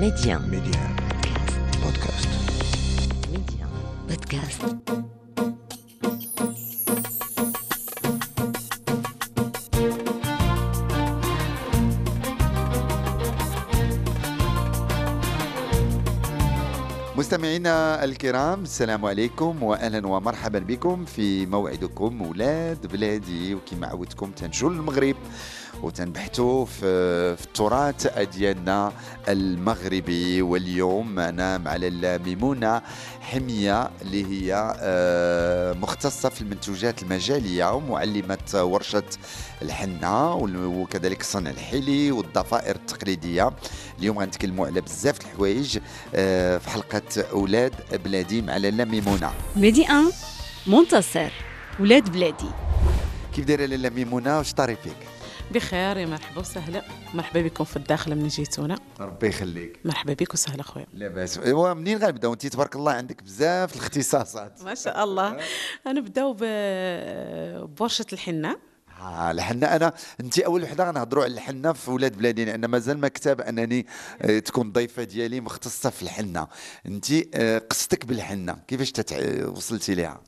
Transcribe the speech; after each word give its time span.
Média. 0.00 0.38
Média. 0.40 0.80
Podcast. 1.80 2.28
Média. 3.30 3.66
Podcast. 4.08 4.62
مستمعينا 17.16 18.04
الكرام 18.04 18.62
السلام 18.62 19.04
عليكم 19.04 19.62
واهلا 19.62 20.06
ومرحبا 20.06 20.58
بكم 20.58 21.04
في 21.04 21.46
موعدكم 21.46 22.22
ولاد 22.22 22.86
بلادي 22.86 23.54
وكما 23.54 23.86
عودتكم 23.86 24.30
تنجوا 24.30 24.70
المغرب 24.70 25.16
وتنبحثوا 25.82 26.64
في, 26.64 27.36
في 27.36 27.44
التراث 27.44 28.18
ديالنا 28.36 28.92
المغربي. 29.28 30.42
واليوم 30.42 31.14
معنا 31.14 31.58
مع 31.58 31.76
لاله 31.76 32.24
ميمونة 32.24 32.82
حمية 33.20 33.90
اللي 34.02 34.24
هي 34.26 34.74
آه، 34.80 35.72
مختصة 35.72 36.28
في 36.28 36.40
المنتوجات 36.42 37.02
المجالية 37.02 37.74
ومعلمة 37.74 38.38
ورشة 38.54 39.02
الحنة 39.62 40.34
وكذلك 40.34 41.22
صنع 41.22 41.50
الحلي 41.50 42.12
والضفائر 42.12 42.76
التقليدية. 42.76 43.50
اليوم 43.98 44.18
غنتكلموا 44.18 44.66
على 44.66 44.80
بزاف 44.80 45.20
الحوايج 45.20 45.78
آه، 46.14 46.58
في 46.58 46.70
حلقة 46.70 47.02
أولاد 47.32 47.72
بلادي 48.04 48.42
مع 48.42 48.56
لاله 48.56 48.84
ميمونة. 48.84 49.30
ميدي 49.56 49.80
1 49.80 50.04
منتصر 50.66 51.30
ولاد 51.80 52.12
بلادي. 52.12 52.50
كيف 53.34 53.44
دايرة 53.44 53.66
لاله 53.66 53.88
ميمونة؟ 53.88 54.38
واش 54.38 54.52
طاري 54.52 54.76
فيك 54.76 55.13
بخير 55.50 55.96
يا 55.96 56.06
مرحبا 56.06 56.40
وسهلا. 56.40 56.82
مرحبا 57.14 57.42
بكم 57.42 57.64
في 57.64 57.76
الداخل 57.76 58.14
من 58.16 58.28
جيتونا. 58.28 58.78
ربي 59.00 59.26
يخليك. 59.28 59.78
مرحبا 59.84 60.12
بك 60.12 60.34
وسهلا 60.34 60.62
خويا. 60.62 60.86
لاباس. 60.92 61.38
إيوا 61.38 61.74
منين 61.74 61.98
غنبداو؟ 61.98 62.32
انت 62.32 62.46
تبارك 62.46 62.76
الله 62.76 62.92
عندك 62.92 63.22
بزاف 63.22 63.74
الاختصاصات. 63.76 64.62
ما 64.62 64.74
شاء 64.74 65.04
الله. 65.04 65.36
نبداو 65.86 66.36
ب- 66.40 67.74
بورشة 67.76 68.06
الحنة. 68.12 68.56
ها 68.98 69.30
الحنة. 69.30 69.66
أنا 69.66 69.92
انت 70.20 70.38
أول 70.38 70.62
وحدة 70.62 70.88
غنهضروا 70.90 71.24
على 71.24 71.32
الحنة 71.34 71.72
في 71.72 71.90
ولاد 71.90 72.16
بلادي 72.18 72.44
لأن 72.44 72.64
مازال 72.64 72.98
ما 72.98 73.08
كتاب 73.08 73.40
أنني 73.40 73.86
آه، 74.22 74.38
تكون 74.38 74.72
ضيفة 74.72 75.04
ديالي 75.04 75.40
مختصة 75.40 75.90
في 75.90 76.02
الحنة. 76.02 76.46
انت 76.86 77.06
آه، 77.34 77.58
قصتك 77.58 78.04
بالحنة 78.06 78.56
كيفاش 78.68 78.92
تتع... 78.92 79.46
وصلتي 79.48 79.94
ليها؟ 79.94 80.20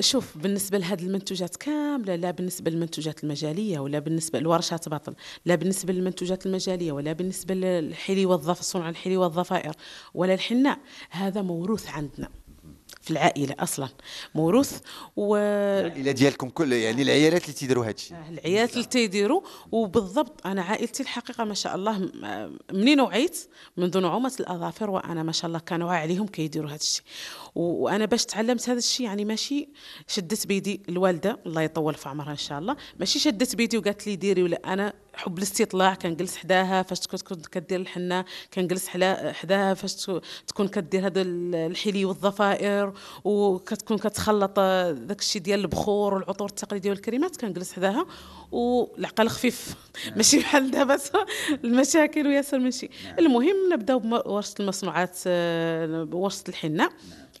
شوف 0.00 0.38
بالنسبة 0.38 0.78
لهذه 0.78 1.02
المنتوجات 1.02 1.56
كاملة 1.56 2.16
لا 2.16 2.30
بالنسبة 2.30 2.70
للمنتوجات 2.70 3.24
المجالية 3.24 3.78
ولا 3.78 3.98
بالنسبة 3.98 4.38
لورشات 4.38 4.88
باطل 4.88 5.14
لا 5.44 5.54
بالنسبة 5.54 5.92
للمنتوجات 5.92 6.46
المجالية 6.46 6.92
ولا 6.92 7.12
بالنسبة 7.12 7.54
للحلي 7.54 8.26
والظف 8.26 8.60
صنع 8.60 8.88
الحلي 8.88 9.16
والظفائر 9.16 9.74
ولا 10.14 10.34
الحناء 10.34 10.78
هذا 11.10 11.42
موروث 11.42 11.88
عندنا. 11.88 12.28
في 13.06 13.12
العائلة 13.12 13.54
أصلا. 13.58 13.88
موروث 14.34 14.78
و 15.16 15.36
إلى 15.36 16.12
ديالكم 16.12 16.48
كل 16.48 16.72
يعني 16.72 17.02
العيالات 17.02 17.42
اللي 17.42 17.52
تيديروا 17.52 17.84
هذا 17.84 17.90
الشيء. 17.94 18.16
العيالات 18.30 18.72
اللي 18.72 18.84
تيديروا. 18.84 19.40
وبالضبط 19.72 20.46
أنا 20.46 20.62
عائلتي 20.62 21.02
الحقيقة 21.02 21.44
ما 21.44 21.54
شاء 21.54 21.74
الله 21.74 21.98
م- 21.98 22.58
منين 22.72 23.00
وعيت 23.00 23.48
منذ 23.76 23.98
نعومة 24.00 24.32
الأظافر 24.40 24.90
وأنا 24.90 25.22
ما 25.22 25.32
شاء 25.32 25.46
الله 25.46 25.58
كانوا 25.58 25.92
عليهم 25.92 26.26
كيديروا 26.26 26.68
هذا 26.70 26.76
الشيء. 26.76 27.04
وأنا 27.54 28.04
باش 28.04 28.24
تعلمت 28.24 28.68
هذا 28.68 28.78
الشيء 28.78 29.06
يعني 29.06 29.24
ماشي 29.24 29.68
شدت 30.08 30.46
بيدي 30.46 30.80
الوالدة 30.88 31.38
الله 31.46 31.62
يطول 31.62 31.94
في 31.94 32.08
عمرها 32.08 32.30
إن 32.30 32.36
شاء 32.36 32.58
الله. 32.58 32.76
ماشي 33.00 33.18
شدت 33.18 33.56
بيدي 33.56 33.78
وقالت 33.78 34.06
لي 34.06 34.16
ديري 34.16 34.42
ولا 34.42 34.72
أنا 34.72 34.92
حب 35.16 35.38
الاستطلاع 35.38 35.94
كنجلس 35.94 36.36
حداها 36.36 36.82
فاش 36.82 37.06
كنت 37.06 37.46
كدير 37.46 37.80
الحنة 37.80 38.24
كنجلس 38.54 38.88
حلا- 38.88 39.32
حداها 39.32 39.74
فاش 39.74 39.94
تكو- 39.94 40.20
تكون 40.46 40.68
كدير 40.68 41.06
هذا 41.06 41.22
ال- 41.22 41.54
الحلي 41.54 42.04
والظفائر 42.04 42.92
وكتكون 43.24 43.98
كتخلط 43.98 44.56
داك 44.60 45.20
الشيء 45.20 45.42
ديال 45.42 45.60
البخور 45.60 46.14
والعطور 46.14 46.48
التقليدية 46.48 46.90
والكريمات 46.90 47.36
كنجلس 47.36 47.72
حداها 47.72 48.06
والعقل 48.52 49.28
خفيف. 49.28 49.74
ماشي 50.16 50.38
بحال 50.38 50.70
دابا 50.70 50.96
المشاكل 51.64 52.26
وياسر 52.26 52.58
من 52.58 52.70
شيء 52.70 52.90
المهم 53.18 53.56
نبداو 53.72 53.98
بورشه 53.98 54.54
المصنوعات 54.60 55.16
آه، 55.26 56.08
ورشه 56.12 56.44
الحنة. 56.48 56.90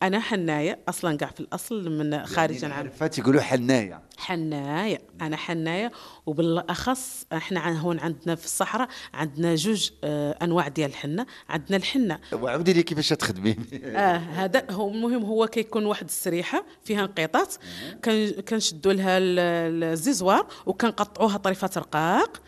أنا 0.02 0.20
حناية 0.20 0.78
أصلا 0.88 1.16
كاع 1.16 1.28
في 1.30 1.40
الأصل 1.40 1.90
من 1.98 2.26
خارجا 2.26 2.66
عن 2.66 2.72
عارفه 2.72 3.06
تيقولوا 3.06 3.40
حناية. 3.40 4.02
حناية 4.18 5.00
أنا 5.20 5.36
حناية 5.36 5.92
وبالأخص 6.26 7.26
إحنا 7.32 7.80
هون 7.80 7.98
عندنا 7.98 8.34
في 8.34 8.44
الصحراء 8.44 8.88
عندنا 9.14 9.54
جوج 9.54 9.90
آه، 10.04 10.38
أنواع 10.42 10.68
ديال 10.68 10.90
الحنة. 10.90 11.26
عندنا 11.48 11.76
الحنة 11.76 12.18
وعاودي 12.32 12.72
لي 12.72 12.82
كيفاش 12.82 13.08
تخدمي. 13.08 13.56
آه 13.84 14.16
هذا 14.16 14.66
هو 14.70 14.88
المهم 14.90 15.24
هو 15.24 15.46
كيكون 15.46 15.86
واحد 15.86 16.04
السريحة 16.04 16.64
فيها 16.84 17.00
انقطاط 17.04 17.58
كن 18.04 18.30
كنشدوا 18.48 18.92
لها 18.92 19.18
ال- 19.18 19.84
ال 19.84 19.93
rasoir 19.93 20.46
وكنقطعوها 20.66 21.36
طريفات 21.36 21.78
رقاق 21.78 22.42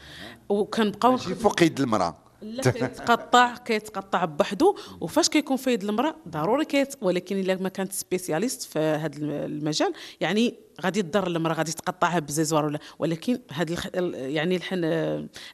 وكنبقاو 0.49 1.17
فوق 1.17 1.63
يد 1.63 1.81
المرأة. 1.81 2.17
لا 2.43 2.71
كيتقطع 2.71 3.57
كيتقطع 3.57 4.25
بوحدو. 4.25 4.77
وفاش 5.01 5.29
كيكون 5.29 5.57
في 5.57 5.73
يد 5.73 5.85
المرأة؟ 5.85 6.17
ضروري 6.29 6.65
كيت 6.65 6.95
ولكن 7.01 7.39
إلا 7.39 7.55
ما 7.55 7.69
كانت 7.69 7.93
spécialiste 7.93 8.63
في 8.63 8.79
هذا 8.79 9.17
المجال 9.19 9.93
يعني 10.21 10.55
غادي 10.83 11.03
تضر 11.03 11.27
المرأة 11.27 11.55
غادي 11.55 11.73
تقطعها 11.73 12.19
ب 12.19 12.25
rasoir 12.25 12.65
ولا. 12.65 12.79
ولكن 12.99 13.39
هذه 13.53 13.73
الخ... 13.73 13.87
ال- 13.95 14.15
يعني 14.15 14.57
الحن 14.57 14.85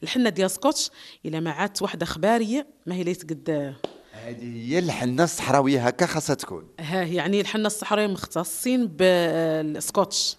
الحنة 0.03 0.31
ديال 0.31 0.51
سكوتش 0.51 0.91
إلا 1.27 1.41
ما 1.41 1.51
عادت 1.51 1.83
واحدة 1.83 2.07
خبارية 2.07 2.67
ما 2.87 2.95
هي 2.95 3.01
اللي 3.01 3.15
تقد 3.15 3.75
هذه 4.13 4.69
هي 4.73 4.79
الحنة 4.79 5.25
الصحراوية 5.25 5.87
هكا 5.87 6.07
خاصها 6.07 6.35
تكون. 6.35 6.67
ها 6.81 7.03
يعني 7.03 7.41
الحنة 7.41 7.67
الصحراوية 7.67 8.07
مختصين 8.07 8.87
بالسكوتش 8.87 10.37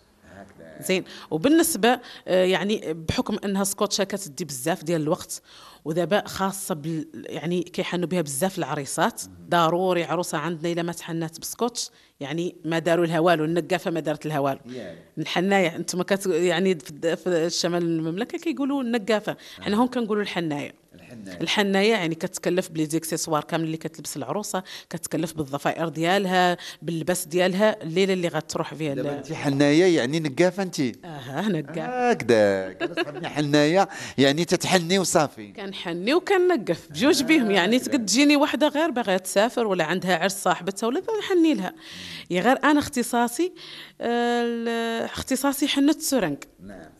زين. 0.81 1.03
وبالنسبة 1.31 1.99
آه، 2.27 2.45
يعني 2.45 2.93
بحكم 2.93 3.37
أنها 3.45 3.63
سكوتشا 3.63 4.03
كتدي 4.03 4.45
بزاف 4.45 4.83
ديال 4.83 5.01
الوقت 5.01 5.41
ودابا 5.85 6.27
خاصة 6.27 6.75
بال 6.75 7.07
يعني 7.13 7.63
كيحنوا 7.63 8.07
بها 8.07 8.21
بزاف 8.21 8.57
العريسات 8.57 9.21
ضروري 9.49 10.03
عروسة 10.03 10.37
عندنا 10.37 10.71
الا 10.71 10.83
ما 10.83 10.91
تحنات 10.91 11.39
بسكوتش 11.39 11.89
يعني 12.19 12.55
ما 12.65 12.79
داروا 12.79 13.05
لها 13.05 13.19
والو 13.19 13.45
النقافة 13.45 13.91
ما 13.91 13.99
دارت 13.99 14.25
لها 14.25 14.39
والو. 14.39 14.59
الحناية 15.17 15.75
أنتم 15.75 16.01
كت 16.01 16.25
يعني 16.25 16.75
في 17.01 17.27
الشمال 17.27 17.83
المملكة 17.83 18.37
كيقولوا 18.37 18.81
النقافة. 18.83 19.37
حنا 19.61 19.77
هون 19.77 19.87
كنقولوا 19.87 20.23
الحناية. 20.23 20.73
الحناية. 21.41 21.91
يعني 21.91 22.15
كتكلف 22.15 22.69
ب 22.69 22.85
les 22.85 22.98
accessoires 22.98 23.43
كامل 23.43 23.63
اللي 23.63 23.77
كتلبس 23.77 24.17
العروسة 24.17 24.63
كتكلف 24.89 25.33
بالضفائر 25.33 25.89
ديالها 25.89 26.57
باللباس 26.81 27.25
ديالها 27.25 27.83
الليلة 27.83 28.13
اللي 28.13 28.27
غتروح 28.27 28.73
فيها 28.73 28.93
دابا 28.93 29.17
انت 29.17 29.33
حناية 29.33 29.95
يعني 29.97 30.19
نقافة 30.19 30.63
انت 30.63 30.79
آه 30.79 31.47
نقاف 31.49 31.79
هكذا 31.79 32.73
كنصحبني 32.73 33.27
حناية 33.29 33.89
يعني 34.17 34.45
تتحني 34.45 34.99
وصافي. 34.99 35.53
كنحني 35.75 36.13
وكنقف. 36.13 36.87
بجوج 36.89 37.23
بهم 37.23 37.51
يعني 37.51 37.79
تقد 37.79 38.05
تجيني 38.05 38.35
وحدة 38.37 38.67
غير 38.67 38.91
باغية 38.91 39.17
تسافر 39.17 39.67
ولا 39.67 39.83
عندها 39.83 40.17
عرس 40.17 40.43
صاحبتها 40.43 40.87
ولا 40.87 41.01
نحني 41.19 41.53
لها. 41.53 41.73
يا 42.29 42.41
غير 42.41 42.57
أنا 42.63 42.79
اختصاصي 42.79 43.53
آه، 44.01 45.05
اختصاصي 45.05 45.67
حنه 45.67 45.91
السرنج 45.91 46.37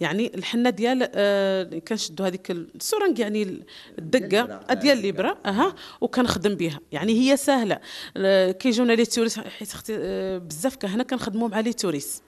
يعني 0.02 0.32
الحنه 0.36 0.70
ديال 0.70 1.10
آه، 1.16 1.64
كنشدوا 1.88 2.28
هذيك 2.28 2.52
السرنج 2.52 3.20
يعني 3.20 3.44
ال- 3.44 3.64
الدقة 4.00 4.74
ديال 4.74 5.00
الابره 5.00 5.38
أها. 5.46 5.76
وكنخدم 6.02 6.56
بها 6.56 6.80
يعني 6.92 7.14
هي 7.32 7.38
سهله 7.38 7.80
آه، 8.18 8.52
كيجونا 8.52 8.94
لي 8.94 9.06
توريس 9.06 9.40
حيت 9.40 9.70
آه، 9.92 10.38
بزاف 10.38 10.86
هنا 10.86 11.04
كنخدموا 11.04 11.48
مع 11.48 11.60
لي 11.60 11.74
توريس 11.74 12.22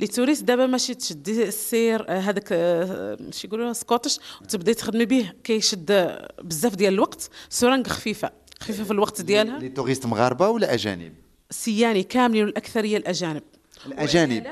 لي 0.00 0.06
توريس 0.06 0.40
دابا 0.40 0.66
ماشي 0.66 0.94
تشدي 0.94 1.42
السير 1.42 2.08
آه، 2.08 2.18
هذاك 2.18 2.48
آه، 2.52 3.18
شي 3.30 3.46
يقولوا 3.46 3.72
سكوتش 3.72 4.18
وتبداي 4.42 4.74
تخدمي 4.74 5.04
به 5.04 5.32
كيشد 5.44 5.90
آه، 5.90 6.32
بزاف 6.42 6.74
ديال 6.74 6.94
الوقت 6.94 7.30
سرنج 7.50 7.86
خفيفة 7.86 8.30
خفيفة 8.60 8.84
في 8.84 8.90
الوقت 8.90 9.20
ديالها. 9.20 9.58
لي 9.58 9.68
توريست 9.68 10.06
مغاربة 10.06 10.48
ولا 10.48 10.74
أجانب؟ 10.74 11.14
سياني 11.50 12.02
كاملين 12.02 12.44
والأكثرية 12.44 12.96
الأجانب. 12.96 13.42
الأجانب. 13.86 14.46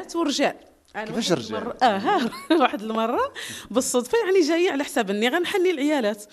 أنا 0.96 1.04
كيفاش 1.04 1.30
واحد 1.30 1.42
رجال؟ 1.42 1.56
المرة 1.56 1.76
آه 1.82 1.98
ها 1.98 2.30
واحد 2.60 2.82
المرة 2.82 3.32
بالصدفة 3.70 4.18
يعني 4.24 4.40
جاية 4.40 4.70
على 4.70 4.84
حساب 4.84 5.10
إني 5.10 5.28
غنحني 5.28 5.70
العيالات. 5.70 6.24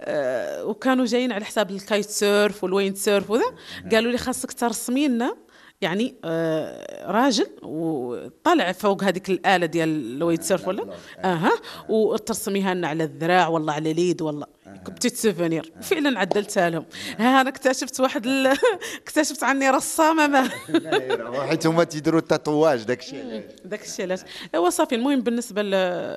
آه 0.00 0.64
وكانوا 0.64 1.04
جايين 1.04 1.32
على 1.32 1.44
حساب 1.44 1.70
ال 1.70 2.10
kitesurf 2.10 2.64
وال 2.64 2.96
windsurf 2.96 3.30
وذا. 3.30 3.54
قالوا 3.92 4.12
لي 4.12 4.18
خاصك 4.18 4.52
ترسمي 4.52 5.08
لنا 5.08 5.36
يعني 5.80 6.14
آه 6.24 7.10
راجل 7.12 7.46
وطلع 7.62 8.72
فوق 8.72 9.04
هذيك 9.04 9.30
الآلة 9.30 9.66
ديال 9.66 9.88
ال 10.16 10.42
windsurf 10.42 10.68
ولا 10.68 10.86
أها. 11.24 11.52
وترسميها 11.88 12.74
لنا 12.74 12.88
على 12.88 13.04
الذراع 13.04 13.48
والله 13.48 13.72
على 13.72 13.90
اليد 13.90 14.22
والله. 14.22 14.46
petit 14.88 15.16
souvenir. 15.16 15.72
وفعلا 15.78 16.20
عدلتها 16.20 16.70
لهم. 16.70 16.84
ها 17.18 17.40
أنا 17.40 17.48
اكتشفت 17.48 18.00
واحد 18.00 18.26
ال... 18.26 18.46
اكتشفت 19.02 19.44
عني 19.44 19.70
رسامه 19.70 20.26
ما. 20.26 20.50
حيت 21.48 21.66
هما 21.66 21.84
تيديروا 21.84 22.20
ال 22.20 22.27
tatouage 22.27 22.82
داك 22.82 23.00
الشيء 23.00 23.44
داك 23.64 23.82
الشيء 23.84 24.04
علاش. 24.04 24.20
ايوا 24.54 24.70
صافي 24.70 24.94
المهم 24.94 25.20
بالنسبة 25.20 25.62
ل... 25.62 25.70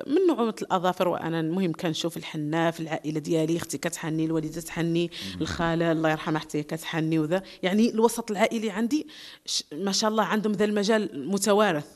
من 0.06 0.26
نعومه 0.28 0.54
الأظافر 0.62 1.08
وأنا 1.08 1.40
المهم 1.40 1.72
كنشوف 1.72 2.16
الحنه 2.16 2.70
في 2.70 2.80
العائلة 2.80 3.20
ديالي 3.20 3.56
أختي 3.56 3.78
كتحني 3.78 4.24
الوالدة 4.24 4.60
تحني 4.60 5.10
الخالة 5.40 5.92
الله 5.92 6.10
يرحمها 6.10 6.40
حتى 6.40 6.58
هي 6.58 6.62
كتحني 6.62 7.18
وذا. 7.18 7.42
يعني 7.62 7.90
الوسط 7.90 8.30
العائلي 8.30 8.70
عندي 8.70 9.06
ش... 9.46 9.64
ما 9.72 9.92
شاء 9.92 10.10
الله 10.10 10.24
عندهم 10.24 10.52
ذا 10.52 10.64
المجال 10.64 11.28
متوارث 11.28 11.86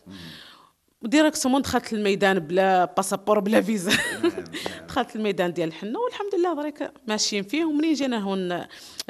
directement 1.03 1.63
دخلت 1.63 1.93
الميدان 1.93 2.39
بلا 2.39 2.85
passeport 2.85 3.41
بلا 3.41 3.61
فيزا. 3.61 3.93
دخلت 4.89 5.17
الميدان 5.17 5.53
ديال 5.53 5.69
الحنه 5.69 5.99
والحمد 5.99 6.35
لله 6.35 6.55
دريك 6.55 6.91
ماشيين 7.09 7.43
فيه. 7.43 7.65
ومنين 7.65 7.95
جينا 7.95 8.19
هون 8.19 8.53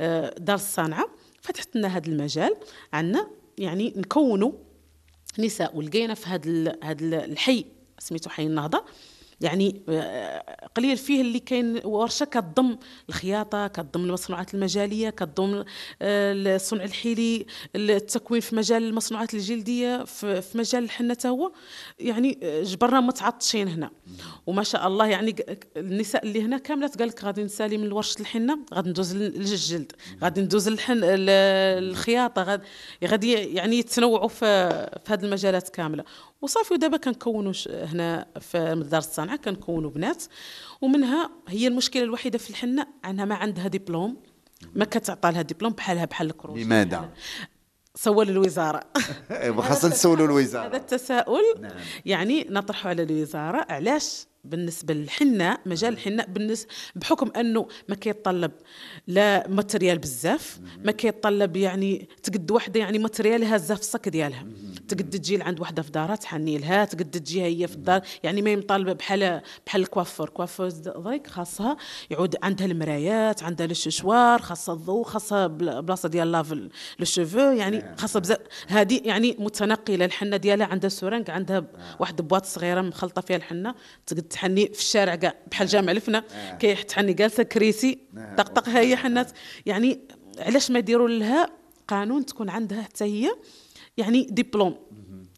آه، 0.01 0.35
دار 0.39 0.55
الصنعة 0.57 1.09
فتحت 1.41 1.77
لنا 1.77 1.89
هذا 1.89 2.07
المجال. 2.07 2.55
عندنا 2.93 3.31
يعني 3.59 3.93
نكونوا 3.97 4.53
نساء 5.39 5.77
ولقينا 5.77 6.15
في 6.15 6.27
هذا 6.27 6.77
هذا 6.85 7.25
الحي 7.25 7.65
سميتو 7.99 8.31
حي 8.31 8.47
النهضة. 8.47 8.85
يعني 9.41 9.83
آه، 9.89 10.69
قليل 10.77 10.97
فيه 10.97 11.21
اللي 11.21 11.41
كاين 11.41 11.81
ورشة 11.85 12.25
كتضم 12.25 12.77
الخياطة 13.09 13.67
كتضم 13.67 14.05
المصنوعات 14.05 14.55
المجالية 14.55 15.11
كتضم 15.11 15.65
آه، 16.03 16.33
الصنع 16.57 16.85
الحيلي 16.85 17.47
التكوين 17.77 18.41
في 18.41 18.57
مجال 18.57 18.83
المصنوعات 18.83 19.35
الجلدية 19.35 20.05
في 20.05 20.43
مجال 20.55 20.85
الحنه 20.85 21.17
هو. 21.27 21.53
يعني 21.99 22.39
آه، 22.43 22.63
جبرنا 22.63 23.01
متعطشين 23.01 23.69
هنا. 23.69 23.91
وما 24.47 24.63
شاء 24.63 24.87
الله 24.87 25.07
يعني 25.07 25.37
النساء 25.77 26.25
اللي 26.25 26.43
هنا 26.43 26.59
كاملة 26.59 26.91
قال 26.99 27.09
لك 27.09 27.25
غادي 27.25 27.45
نسالي 27.45 27.79
من 27.79 27.93
ورشه 27.93 28.21
الحنة 28.21 28.59
غادي 28.75 28.91
ندوز 28.91 29.17
للجلد 29.17 29.93
غادي 30.23 30.41
ندوز 30.41 30.69
للحن 30.69 30.93
ال- 30.93 31.31
الخياطة 31.91 32.61
غادي 33.05 33.33
يعني 33.33 33.77
يتنوعوا 33.79 34.29
في 34.29 34.47
هذه 35.09 35.25
المجالات 35.25 35.69
كاملة. 35.69 36.05
وصافي 36.43 36.75
ودابا 36.75 36.97
كنكونوا 36.97 37.53
ش- 37.53 37.69
هنا 37.69 38.27
في 38.41 38.85
دار 38.91 38.99
الصنعة 38.99 39.37
كنكونوا 39.37 39.91
بنات. 39.91 40.25
ومنها 40.81 41.31
هي 41.49 41.67
المشكلة 41.67 42.03
الوحيدة 42.03 42.39
في 42.39 42.51
الحنة 42.51 42.87
أنها 43.05 43.25
ما 43.25 43.35
عندها 43.35 43.69
دبلوم 43.69 44.17
ما 44.75 44.85
كتعطى 44.85 45.31
لها 45.33 45.43
دبلوم 45.43 45.73
بحالها 45.73 46.05
بحال 46.05 46.27
الكروش 46.31 46.61
لماذا؟ 46.61 47.11
سول 47.95 48.29
الوزارة. 48.31 48.81
خاصنا 49.69 49.91
نسولوا 49.91 50.25
هذا 50.27 50.33
الوزارة. 50.33 50.77
التساؤل. 50.77 51.69
يعني 52.07 52.47
نطرحه 52.51 52.89
على 52.89 53.03
الوزارة 53.03 53.67
علاش 53.71 54.27
بالنسبة 54.45 54.95
للحنه 54.95 55.59
مجال 55.67 55.93
الحنه 55.93 56.25
بالنسبة 56.25 56.71
بحكم 56.97 57.31
أنه 57.37 57.69
ما 57.89 57.95
كيتطلب 57.95 58.51
لا 59.07 59.49
matériel 59.49 59.99
بزاف 59.99 60.59
ما 60.85 60.93
كيتطلب 60.93 61.57
يعني 61.57 62.09
تقد 62.23 62.51
وحدة 62.51 62.81
يعني 62.81 62.99
matériel 62.99 63.49
ها 63.49 63.55
هازه 63.55 63.75
في 63.75 63.81
الصك 63.81 64.09
ديالها. 64.09 64.47
تقد 64.89 65.11
تجي 65.11 65.37
لعند 65.37 65.61
وحدة 65.61 65.83
في 65.83 65.91
دارها 65.91 66.17
تحني 66.17 66.59
لها 66.59 66.85
تقد 66.85 67.11
تجي 67.11 67.43
هي 67.43 67.67
في 67.69 67.75
الدار 67.75 68.01
يعني 68.23 68.43
ما 68.43 68.57
مطالبه 68.57 68.93
بحال 68.93 69.41
بحال 69.67 69.83
ال 69.83 69.88
coiffeur. 69.88 70.29
coiffeur 70.29 70.69
ضريك 70.69 71.27
خاصها 71.27 71.77
يعود 72.11 72.37
عندها 72.43 72.67
المرايات 72.67 73.43
عندها 73.43 73.67
الششوار 73.67 74.43
خاصها 74.43 74.75
الضوء 74.75 75.05
خاصها 75.05 75.47
بل- 75.47 75.83
بلاصة 75.83 76.09
ديال 76.09 76.33
lave 76.33 76.53
les 76.53 76.69
cheveux 77.03 77.39
يعني 77.39 77.97
خاصها 77.99 78.21
بزاف 78.21 78.39
هذه 78.69 79.01
يعني 79.05 79.37
متنقلة 79.39 80.05
الحنة 80.05 80.37
ديالها 80.37 80.67
عندها 80.67 80.89
سورانك 80.91 81.31
عندها 81.31 81.59
ب- 81.61 81.67
واحد 82.01 82.21
بواط 82.29 82.45
صغيرة 82.47 82.81
مخلطة 82.81 83.23
فيها 83.23 83.37
الحنة 83.37 83.75
تقد 84.07 84.28
تحني 84.31 84.67
في 84.67 84.81
الشارع 84.81 85.15
كاع 85.15 85.35
بحال 85.51 85.67
جامع 85.67 85.93
الفنا 85.93 86.25
كي 86.61 86.75
تحني 86.75 87.13
جالسة 87.13 87.43
كريسي 87.43 87.99
طقطق 88.39 88.69
هي 88.69 88.97
حنات 88.97 89.31
يعني 89.67 90.01
علاش 90.39 90.71
ما 90.71 90.79
يديروا 90.79 91.09
لها 91.09 91.51
قانون 91.89 92.27
تكون 92.27 92.49
عندها 92.51 92.83
حتى 92.83 93.05
هي 93.05 93.31
يعني 93.97 94.27
دبلوم 94.31 94.77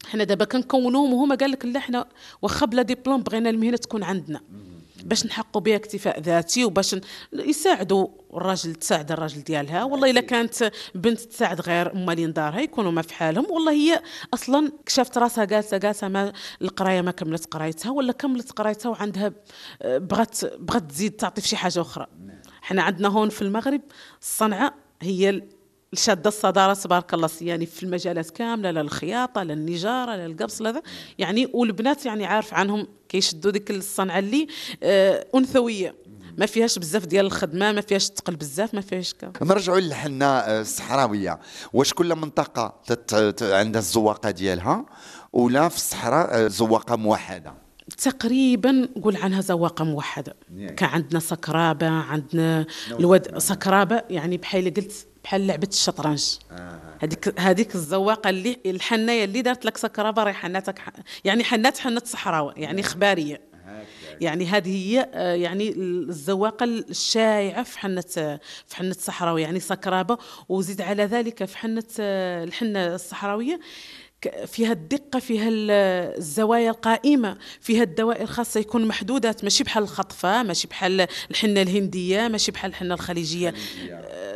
حنا 0.07 0.23
دابا 0.23 0.45
كنكونوهم 0.45 1.13
وهما 1.13 1.35
قال 1.35 1.51
لك 1.51 1.65
لا 1.65 1.79
حنا 1.79 2.05
واخا 2.41 2.65
بلا 2.65 2.81
دبلوم 2.81 3.23
بغينا 3.23 3.49
المهنة 3.49 3.77
تكون 3.77 4.03
عندنا. 4.03 4.41
باش 5.11 5.25
نحققوا 5.25 5.61
بها 5.61 5.75
اكتفاء 5.75 6.19
ذاتي 6.19 6.65
وباش 6.65 6.95
يساعدوا 7.33 8.07
الراجل 8.33 8.75
تساعد 8.75 9.11
الراجل 9.11 9.43
ديالها. 9.43 9.83
والله 9.83 10.09
إلا 10.09 10.21
كانت 10.21 10.71
بنت 10.95 11.19
تساعد 11.19 11.61
غير 11.61 11.93
امالين 11.93 12.33
دارها 12.33 12.59
يكونوا 12.59 12.91
ما 12.91 13.01
في 13.01 13.13
حالهم. 13.13 13.51
والله 13.51 13.71
هي 13.71 14.01
أصلا 14.33 14.71
كشفت 14.85 15.17
راسها 15.17 15.45
جالسه 15.45 15.77
جالسه 15.77 16.07
ما 16.07 16.33
القراية 16.61 17.01
ما 17.01 17.11
كملت 17.11 17.45
قرايتها 17.53 17.91
ولا 17.91 18.13
كملت 18.13 18.51
قرايتها 18.51 18.89
وعندها 18.89 19.31
آه، 19.81 19.97
بغات 19.97 20.45
بغات 20.45 20.83
تزيد 20.91 21.11
تعطي 21.11 21.41
في 21.41 21.47
شي 21.47 21.55
حاجة 21.55 21.81
أخرى. 21.81 22.07
حنا 22.61 22.81
عندنا 22.81 23.07
هون 23.07 23.29
في 23.29 23.41
المغرب 23.41 23.81
الصنعة 24.21 24.73
هي 25.01 25.41
شاده 25.95 26.27
الصدارة 26.27 26.73
تبارك 26.73 27.13
الله 27.13 27.29
يعني 27.41 27.65
في 27.65 27.83
المجالات 27.83 28.29
كاملة 28.29 28.71
لا 28.71 28.81
الخياطه 28.81 29.43
لا 29.43 29.53
النجاره 29.53 30.15
لا 30.15 30.25
القبص 30.25 30.61
لا 30.61 30.71
ذا. 30.71 30.81
يعني 31.17 31.47
والبنات 31.53 32.05
يعني 32.05 32.25
عارف 32.25 32.53
عنهم 32.53 32.87
كيشدوا 33.09 33.51
ديك 33.51 33.71
الصنعة 33.71 34.19
اللي 34.19 34.47
آه 34.83 35.25
أنثوية. 35.35 35.95
ما 36.37 36.45
فيهاش 36.45 36.79
بزاف 36.79 37.05
ديال 37.05 37.25
الخدمة 37.25 37.71
ما 37.71 37.81
فيهاش 37.81 38.09
تقل 38.09 38.35
بزاف 38.35 38.73
ما 38.73 38.81
فيهاش 38.81 39.13
كا. 39.13 39.31
نرجعوا 39.41 39.79
للحنة 39.79 40.25
آه، 40.25 40.61
الصحراوية. 40.61 41.39
واش 41.73 41.93
كل 41.93 42.15
منطقة 42.15 42.75
تت... 42.87 43.15
ت- 43.15 43.43
عندها 43.43 43.81
الزواقة 43.81 44.31
ديالها؟ 44.31 44.85
ولا 45.33 45.69
في 45.69 45.75
الصحراء 45.75 46.45
آه، 46.45 46.47
زواقة 46.47 46.95
موحدة؟ 46.95 47.53
تقريبا 47.97 48.89
قول 49.03 49.15
عنها 49.17 49.41
زواقة 49.41 49.85
موحدة. 49.85 50.35
كان 50.77 50.89
عندنا 50.89 51.19
سكرابة 51.19 51.87
عندنا 51.89 52.65
الود 52.91 53.37
سكرابة 53.37 54.01
يعني 54.09 54.37
بحال 54.37 54.73
قلت 54.73 55.07
بحال 55.23 55.47
لعبة 55.47 55.67
الشطرنج. 55.67 56.23
هذيك 57.01 57.39
هذيك 57.39 57.75
الزواقة 57.75 58.29
اللي 58.29 58.57
الحناية 58.65 59.23
اللي 59.25 59.41
دارت 59.41 59.65
لك 59.65 59.77
سكرابة 59.77 60.23
راهي 60.23 60.33
حناتك 60.33 60.79
ح- 60.79 60.89
يعني 61.25 61.43
حنات 61.43 61.77
حنات 61.77 62.07
صحراوة 62.07 62.53
يعني 62.57 62.83
خبارية. 62.83 63.41
يعني 64.21 64.45
هذه 64.45 64.69
هي 64.69 65.09
آه، 65.13 65.33
يعني 65.33 65.73
الزواقة 65.77 66.63
الشائعة 66.63 67.63
في 67.63 67.79
حنة 67.79 68.01
في 68.67 68.75
حنة 68.75 68.89
الصحراويه 68.89 69.43
يعني 69.43 69.59
سكرابة 69.59 70.17
وزيد 70.49 70.81
على 70.81 71.03
ذلك 71.05 71.45
في 71.45 71.57
حنة 71.57 71.83
آه، 71.99 72.43
الحنة 72.43 72.95
الصحراوية. 72.95 73.59
فيها 74.45 74.71
الدقة 74.71 75.19
فيها 75.19 75.49
ال- 75.49 75.71
الزوايا 76.17 76.69
القائمة 76.69 77.37
فيها 77.61 77.83
الدوائر 77.83 78.25
خاصه 78.25 78.59
يكون 78.59 78.85
محدودات 78.87 79.43
ماشي 79.43 79.63
بحال 79.63 79.83
الخطفة 79.83 80.43
ماشي 80.43 80.67
بحال 80.67 81.07
الحنة 81.31 81.61
الهندية 81.61 82.27
ماشي 82.27 82.51
بحال 82.51 82.71
الحنة 82.71 82.93
الخليجية. 82.93 83.53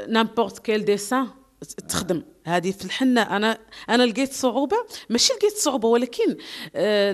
نامبورت 0.10 0.60
كيل 0.60 0.86
ديسان 0.86 1.28
تخدم. 1.74 2.24
هذه 2.46 2.72
في 2.72 2.86
الحنة. 2.86 3.22
أنا 3.22 3.58
أنا 3.90 4.04
لقيت 4.04 4.34
صعوبة. 4.34 4.78
ماشي 5.10 5.34
لقيت 5.34 5.58
صعوبة 5.58 5.88
ولكن 5.88 6.38
آه، 6.76 7.14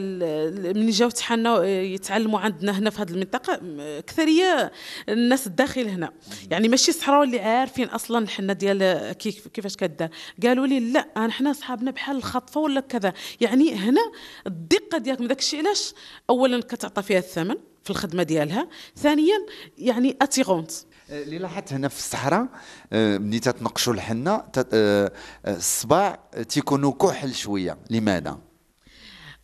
من 0.74 0.89
جاو 0.89 1.09
تحنوا 1.09 1.57
آه، 1.59 1.65
يتعلموا 1.65 2.39
عندنا 2.39 2.80
هنا 2.80 2.89
في 2.89 3.01
هذه 3.01 3.09
المنطقة 3.12 3.59
م- 3.62 3.80
أكثرية 3.80 4.71
الناس 5.09 5.48
الداخل 5.48 5.88
هنا. 5.88 6.13
يعني 6.51 6.68
ماشي 6.68 6.92
صحراوي 6.92 7.25
اللي 7.25 7.39
عارفين 7.39 7.88
أصلا 7.88 8.18
الحنة 8.24 8.53
ديال 8.53 9.12
كيف 9.13 9.47
كيفاش 9.47 9.76
كدار. 9.76 10.09
قالوا 10.44 10.68
لي 10.68 10.80
لا 10.80 11.07
حنا 11.30 11.54
صحابنا 11.54 11.92
بحال 11.92 12.18
الخطفة 12.18 12.61
ولا 12.61 12.80
كذا. 12.81 13.14
يعني 13.42 13.73
هنا 13.73 14.11
الدقة 14.47 14.97
ديالك 14.97 15.21
من 15.21 15.28
داك 15.28 15.40
الشيء 15.40 15.59
علاش؟ 15.59 15.94
اولا 16.30 16.59
كتعطى 16.61 17.02
فيها 17.04 17.19
الثمن 17.19 17.56
في 17.83 17.90
الخدمة 17.90 18.23
ديالها. 18.23 18.68
ثانيا 18.97 19.35
يعني 19.78 20.18
أتيغونت. 20.21 20.71
آه، 20.71 20.91
اللي 21.11 21.37
لاحظت 21.37 21.73
هنا 21.73 21.87
في 21.87 21.97
الصحراء 21.97 22.47
آه، 22.94 23.18
ملي 23.18 23.39
تتنقشوا 23.39 23.94
الحنة 23.94 24.31
آه، 24.31 24.44
آه، 24.73 25.11
الصباع 25.47 26.19
تيكونوا 26.49 26.91
كحل 26.91 27.33
شوية. 27.33 27.77
لماذا؟ 27.89 28.39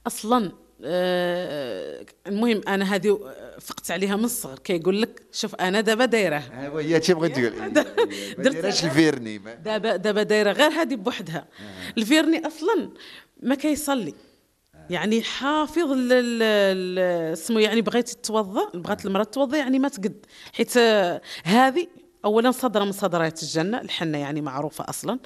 أصلا 0.07 0.51
المهم 2.27 2.61
أنا 2.67 2.95
هذه 2.95 3.19
فقت 3.61 3.91
عليها 3.91 4.15
من 4.15 4.23
الصغر. 4.23 4.59
كيقول 4.59 5.01
لك 5.01 5.23
شوف 5.31 5.55
أنا 5.55 5.81
دابا 5.81 6.05
دايرة. 6.05 6.43
ايوا 6.59 6.81
هي 6.81 6.99
تي 6.99 7.13
بغيت 7.13 7.35
تقول. 7.35 7.53
ما 8.37 8.69
ال 8.69 8.78
vernis. 8.78 9.37
دابا 9.37 9.95
دابا 9.95 10.23
دايرة 10.23 10.51
غير 10.51 10.71
هذه 10.71 10.95
بوحدها. 10.95 11.47
ال 11.97 12.05
vernis 12.05 12.47
أصلا 12.47 12.91
ما 13.43 13.55
كيصلي. 13.55 14.13
يعني 14.89 15.23
حافظ 15.23 15.91
اسمه 17.33 17.59
يعني 17.61 17.81
بغيتي 17.81 18.15
تتوضا 18.15 18.69
بغات 18.73 19.05
المرأة 19.05 19.23
تتوضا 19.23 19.57
يعني 19.57 19.79
ما 19.79 19.87
تقد. 19.87 20.25
حيت 20.53 20.77
آه، 20.77 21.21
هذه 21.43 21.87
اولا 22.25 22.51
صدره 22.51 22.83
من 22.83 22.91
صدرات 22.91 23.43
الجنة 23.43 23.81
الحنة 23.81 24.17
يعني 24.17 24.41
معروفة 24.41 24.89
أصلا. 24.89 25.19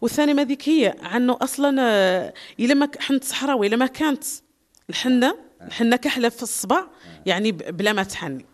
والثاني 0.00 0.34
ما 0.34 0.44
ذيك 0.44 0.68
هي 0.68 0.96
عنه 1.02 1.38
أصلا 1.42 1.76
آه، 1.82 2.34
إلا 2.60 2.74
ما 2.74 2.88
حنت 2.98 3.24
صحراوي 3.24 3.66
الا 3.66 3.76
ما 3.76 3.86
كانت 3.86 4.24
الحنة 4.90 5.36
الحنة 5.62 5.96
كحلة 5.96 6.28
في 6.28 6.42
الصبع 6.42 6.84
يعني 7.26 7.52
بلا 7.52 7.92
ما 7.92 8.02
تحني. 8.02 8.46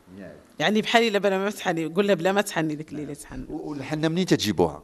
يعني 0.59 0.83
بحال 0.83 1.03
إلا 1.03 1.19
بلا 1.19 1.39
ما 1.39 1.51
تحني 1.51 1.87
قول 1.87 2.07
لها 2.07 2.15
بلا 2.15 2.33
ما 2.33 2.41
تحني 2.41 2.75
ذيك 2.75 2.93
الليلة 2.93 3.15
تحني. 3.15 3.47
والحنة 3.49 4.09
منين 4.09 4.27
تجيبوها؟ 4.27 4.83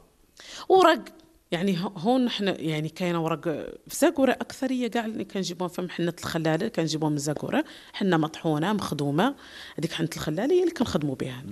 ورق. 0.69 1.05
يعني 1.53 1.79
هون 1.97 2.25
نحن 2.25 2.55
يعني 2.59 2.89
كاينة 2.89 3.25
ورق 3.25 3.43
في 3.89 3.97
زاكورة 3.97 4.33
أكثرية 4.33 4.89
كاع 4.89 5.05
اللي 5.05 5.25
كنجيبوهم 5.25 5.69
في 5.69 5.83
محنه 5.83 6.15
الخلالة 6.19 6.69
كنجيبوهم 6.69 7.13
من 7.13 7.19
زاكورة 7.19 7.65
حنه 7.93 8.17
مطحونة 8.17 8.73
مخدومة 8.73 9.35
هذيك 9.79 9.93
حنه 9.93 10.09
الخلالة 10.17 10.55
هي 10.55 10.61
اللي 10.61 10.75
كنخدموا 10.75 11.15
بها. 11.15 11.45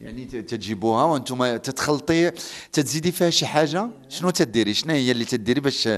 يعني 0.00 0.24
تجيبوها 0.24 1.04
وأنتم 1.04 1.56
تتخلطي 1.56 2.30
تتزيدي 2.72 3.12
فيها 3.12 3.30
شي 3.30 3.46
حاجة؟ 3.46 3.90
شنو 4.08 4.30
تديري؟ 4.30 4.74
شنو 4.74 4.92
هي 4.92 5.10
اللي 5.10 5.24
تديري 5.24 5.60
باش 5.60 5.88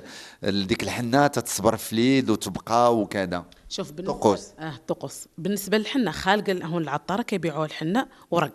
ديك 0.43 0.83
الحنة 0.83 1.27
تتصبر 1.27 1.77
في 1.77 1.93
اليد 1.93 2.31
وتبقى 2.31 2.97
وكذا؟ 2.97 3.45
شوف 3.69 3.93
بالنسبة 3.93 4.19
طقوس. 4.19 4.49
آه 4.59 4.81
طقوس. 4.89 5.29
بالنسبة 5.39 5.79
للحنة 5.79 6.11
خالقة 6.11 6.67
هون 6.67 6.83
العطاره 6.83 7.23
كيبيعوا 7.23 7.65
الحنة 7.65 8.09
ورق. 8.31 8.55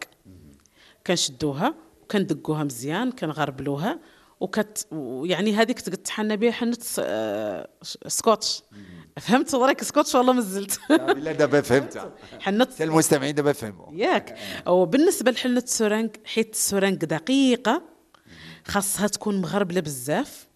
كنشدوها 1.07 1.75
وكندقوها 2.03 2.63
مزيان 2.63 3.11
كنغربلوها 3.11 3.99
وكت 4.39 4.87
يعني 5.23 5.53
هذيك 5.53 5.79
تحنى 5.79 6.37
بها 6.37 6.51
حنه 6.51 6.77
س- 6.81 7.01
آه، 7.03 7.69
سكوتش. 8.07 8.61
فهمت 9.19 9.53
وراك 9.53 9.83
سكوتش 9.83 10.15
والله 10.15 10.33
مزلت 10.33 10.79
لا 10.89 11.31
دابا 11.31 11.61
فهمتها 11.61 12.11
حنه 12.39 12.65
حتى 12.65 12.83
المستمعين 12.83 13.35
دابا 13.35 13.53
فهموا. 13.53 13.85
ياك. 13.93 14.37
وبالنسبه 14.67 15.31
لحنه 15.31 15.57
السرنج 15.57 16.09
حيت 16.25 16.53
السرنج 16.53 17.05
دقيقة 17.05 17.81
خاصها 18.67 19.07
تكون 19.07 19.41
مغربلة 19.41 19.81
بزاف 19.81 20.47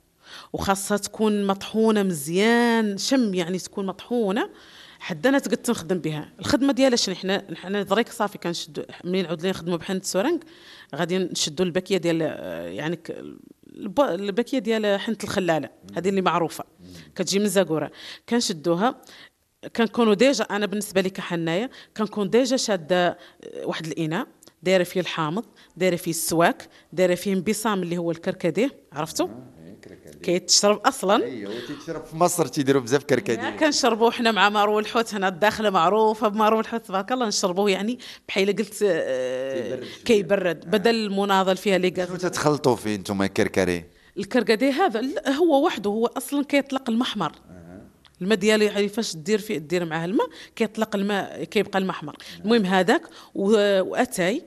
وخاصها 0.53 0.97
تكون 0.97 1.47
مطحونة 1.47 2.03
مزيان 2.03 2.97
شم 2.97 3.33
يعني 3.33 3.57
تكون 3.59 3.85
مطحونة 3.85 4.49
حتى 4.99 5.29
أنا 5.29 5.39
تقد 5.39 5.57
تنخدم 5.57 5.97
بها. 5.99 6.33
الخدمة 6.39 6.73
ديالها 6.73 6.95
شنو؟ 6.95 7.15
حنا 7.15 7.45
حنا 7.55 7.83
دريك 7.83 8.09
صافي 8.09 8.37
كنشدو 8.37 8.83
منين 9.03 9.25
عود 9.25 9.41
لي 9.41 9.49
نخدموا 9.49 9.77
بحنه 9.77 9.97
السرنج 9.97 10.43
غادي 10.95 11.17
نشدوا 11.17 11.65
الباكية 11.65 11.97
ديال 11.97 12.19
آه، 12.21 12.67
يعني 12.67 12.99
الباكيه 13.99 14.59
ديال 14.59 14.99
حنة 14.99 15.17
الخلاله 15.23 15.69
هذه 15.97 16.09
اللي 16.09 16.21
معروفة. 16.21 16.63
كتجي 17.15 17.39
من 17.39 17.47
زاكورة. 17.47 17.91
كنشدوها. 18.29 19.01
كنكونوا 19.75 20.13
déjà 20.13 20.43
أنا 20.43 20.65
بالنسبة 20.65 21.01
لي 21.01 21.09
كحناية 21.09 21.69
كنكون 21.97 22.29
déjà 22.29 22.57
شادة 22.57 23.07
آه، 23.07 23.17
واحد 23.65 23.85
الإناء 23.85 24.27
دايرة 24.63 24.83
فيه 24.83 24.99
الحامض 24.99 25.45
دايرة 25.77 25.95
فيه 25.95 26.11
السواك 26.11 26.69
دايرة 26.93 27.15
فيه 27.15 27.33
انبسام 27.33 27.83
اللي 27.83 27.97
هو 27.97 28.11
الكركديه 28.11 28.69
عرفتوا 28.93 29.27
كيتشرب 30.23 30.79
أصلا؟ 30.85 31.23
ايوا 31.23 31.51
تيتشرب 31.67 32.05
في 32.05 32.15
مصر 32.15 32.47
تيديروا 32.47 32.81
بزاف 32.81 33.03
كركديه 33.03 33.49
كنشربوه 33.49 34.11
حنا 34.11 34.31
مع 34.31 34.49
مارو 34.49 34.79
الحوت 34.79 35.13
هنا 35.13 35.27
الداخله 35.27 35.69
معروفة 35.69 36.27
بمارو 36.27 36.59
الحوت 36.59 36.85
تبارك 36.85 37.11
الله 37.11 37.27
نشربوه 37.27 37.69
يعني 37.69 37.99
بحال 38.27 38.55
قلت 38.55 38.79
آه، 38.83 39.79
كيبرد 40.05 40.71
بدل 40.71 40.95
المونادا 40.95 41.57
فيها 41.57 41.77
les 41.77 41.93
gaz 41.97 42.07
تتخلطوا 42.07 42.75
فيه 42.75 42.95
أنتم 42.95 43.25
كركري 43.25 43.85
الكركديه 44.17 44.71
هذا 44.71 45.01
هو 45.27 45.65
وحده 45.65 45.89
هو 45.89 46.05
أصلا 46.05 46.43
كيطلق 46.43 46.89
المحمر. 46.89 47.31
الماء 48.21 48.37
ديالو 48.37 48.65
يعني 48.65 48.89
فاش 48.89 49.15
دير 49.15 49.39
فيه 49.39 49.57
دير 49.57 49.85
معاه 49.85 50.05
الماء 50.05 50.27
كيطلق 50.55 50.95
الماء 50.95 51.43
كيبقى 51.43 51.79
المحمر. 51.79 52.15
المهم 52.45 52.65
هذاك 52.65 53.01
وأتاي. 53.35 54.43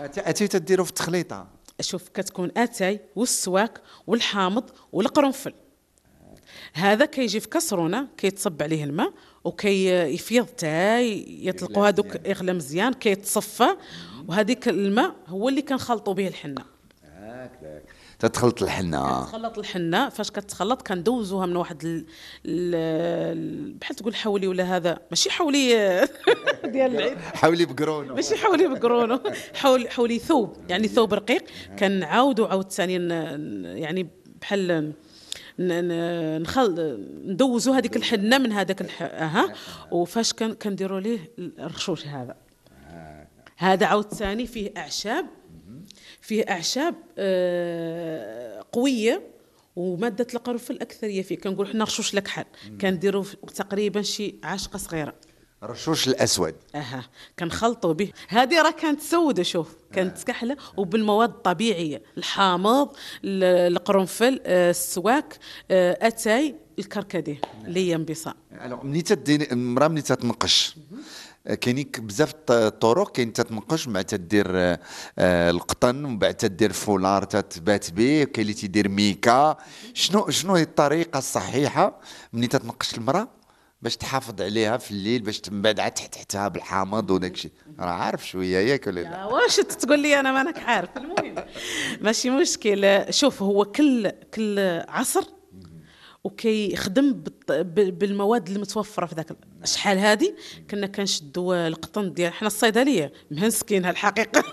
أتي 0.00 0.48
تديروا 0.48 0.84
في 0.84 0.90
التخليطة. 0.90 1.55
شوف 1.80 2.08
كتكون 2.08 2.50
اتاي 2.56 3.00
والسواك 3.16 3.80
والحامض 4.06 4.70
والقرنفل. 4.92 5.54
هذا 6.72 7.04
كيجي 7.04 7.40
في 7.40 7.48
كسرونة 7.48 8.08
كيتصب 8.16 8.62
عليه 8.62 8.84
الماء 8.84 9.12
وكيفيض 9.44 10.46
تاي 10.46 11.26
يطلقوا 11.46 11.88
هذوك 11.88 12.26
يغلى 12.26 12.52
مزيان 12.52 12.92
كيتصفى. 12.92 13.76
وهذيك 14.28 14.68
الماء 14.68 15.16
هو 15.26 15.48
اللي 15.48 15.62
كنخلطوا 15.62 16.14
به 16.14 16.28
الحنة. 16.28 16.64
تتخلط 18.18 18.62
الحنة. 18.62 19.24
تخلط 19.24 19.58
الحنة. 19.58 20.08
فاش 20.08 20.30
كتخلط 20.30 20.82
كندوزوها 20.82 21.46
من 21.46 21.56
واحد 21.56 21.84
ال... 21.84 22.04
ال... 22.46 23.72
بحال 23.72 23.96
تقول 23.96 24.14
حولي 24.14 24.46
ولا 24.46 24.76
هذا. 24.76 24.98
ماشي 25.10 25.30
حولي 25.30 25.68
ديال 26.64 26.96
العيد. 26.96 27.18
حاولي 27.18 27.64
بقرونه 27.66 28.14
ماشي 28.14 28.36
حولي 28.36 28.68
بقرونه 28.68 29.20
حول 29.54 29.90
حولي 29.90 30.18
ثوب. 30.18 30.56
يعني 30.68 30.88
ثوب 30.88 31.14
رقيق. 31.14 31.44
كنعاودوا 31.78 32.48
عاود 32.48 32.72
ثاني 32.72 32.98
ن- 32.98 33.64
يعني 33.64 34.08
بحال 34.40 34.92
نخل 35.58 36.98
ندوزوا 37.26 37.74
هذيك 37.76 37.96
الحنة 37.96 38.38
من 38.38 38.52
هذاك 38.52 38.80
الح... 38.80 39.02
أها. 39.02 39.52
وفاش 39.90 40.32
كن... 40.32 40.52
كنديروا 40.54 41.00
ليه 41.00 41.30
الرشوش 41.38 42.06
هذا. 42.06 42.34
هذا 43.56 43.86
عاود 43.86 44.14
ثاني 44.14 44.46
فيه 44.46 44.70
أعشاب. 44.76 45.26
فيه 46.20 46.44
أعشاب 46.50 46.94
آه، 47.18 48.64
قوية 48.72 49.22
ومادة 49.76 50.26
القرنفل 50.34 50.74
الأكثرية 50.74 51.22
فيه. 51.22 51.38
كنقول 51.38 51.68
حنا 51.68 51.84
رشوش 51.84 52.14
لكحل. 52.14 52.44
كنديروا 52.80 53.24
تقريبا 53.54 54.02
شي 54.02 54.34
عاشقه 54.42 54.76
صغيرة. 54.76 55.14
الرشوش 55.62 56.08
الأسود. 56.08 56.54
أها. 56.74 57.04
كنخلطوا 57.38 57.92
به. 57.92 58.12
هذه 58.28 58.62
راه 58.62 58.70
كانت 58.70 59.00
سودة 59.02 59.42
شوف. 59.42 59.76
كانت 59.92 60.22
كحله 60.24 60.56
وبالمواد 60.76 61.28
الطبيعية. 61.30 62.02
الحامض 62.18 62.88
ال- 63.24 63.72
القرنفل 63.72 64.40
آه، 64.46 64.70
السواك 64.70 65.38
آه، 65.70 65.98
أتاي 66.06 66.54
الكركديه. 66.78 67.40
اللي 67.64 67.80
هي 67.90 67.94
انبساط. 67.94 68.36
alors 68.64 68.84
ملي 68.84 69.02
تدير 69.02 69.52
المراه 69.52 69.88
ملي 69.88 70.02
تتنقش. 70.02 70.76
آه، 70.76 70.96
كاينين 71.54 71.90
بزاف 71.98 72.30
الط- 72.30 72.50
الطرق 72.50 73.12
كاين 73.12 73.32
تتنقش 73.32 73.88
مع 73.88 74.02
تدير 74.02 74.46
آه، 74.50 74.80
آه، 75.18 75.50
القطن 75.50 76.04
ومن 76.04 76.18
بعد 76.18 76.34
تدير 76.34 76.72
فولار 76.72 77.24
تتبات 77.24 77.90
به 77.90 78.24
كاين 78.24 78.42
اللي 78.46 78.52
تيدير 78.54 78.88
ميكا. 78.88 79.56
شنو 79.94 80.30
شنو 80.30 80.54
هي 80.54 80.62
الطريقة 80.62 81.18
الصحيحة 81.18 82.00
ملي 82.32 82.46
تتنقش 82.46 82.94
المرأة 82.94 83.28
باش 83.82 83.96
تحافظ 83.96 84.42
عليها 84.42 84.76
في 84.76 84.90
الليل 84.90 85.22
باش 85.22 85.42
من 85.50 85.62
بعد 85.62 85.80
عاد 85.80 85.92
تحت 85.92 86.14
تحتها 86.14 86.48
بالحامض 86.48 87.10
وداك 87.10 87.32
الشيء؟ 87.32 87.50
راه 87.80 87.86
عارف 87.90 88.28
شوية 88.28 88.58
ياك 88.58 88.86
ولا 88.86 89.00
لا؟ 89.00 89.24
واش 89.24 89.56
تقول 89.56 89.98
لي 89.98 90.20
أنا؟ 90.20 90.32
مانك 90.32 90.58
عارف. 90.58 90.88
المهم 90.96 91.34
ماشي 92.00 92.30
مشكل. 92.30 93.04
شوف 93.10 93.42
هو 93.42 93.64
كل 93.64 94.10
كل 94.34 94.58
عصر 94.88 95.24
وكيخدم 96.26 97.22
بالمواد 97.72 98.48
المتوفره 98.48 99.06
في 99.06 99.14
ذاك 99.14 99.30
ال- 99.30 99.68
شحال 99.68 99.98
هذه 99.98 100.34
كنا 100.70 100.86
كنشدوا 100.86 101.68
القطن 101.68 102.12
ديال 102.12 102.32
حنا 102.32 102.46
الصيدلية. 102.46 103.12
مهنسكين 103.30 103.86
الحقيقة 103.86 104.44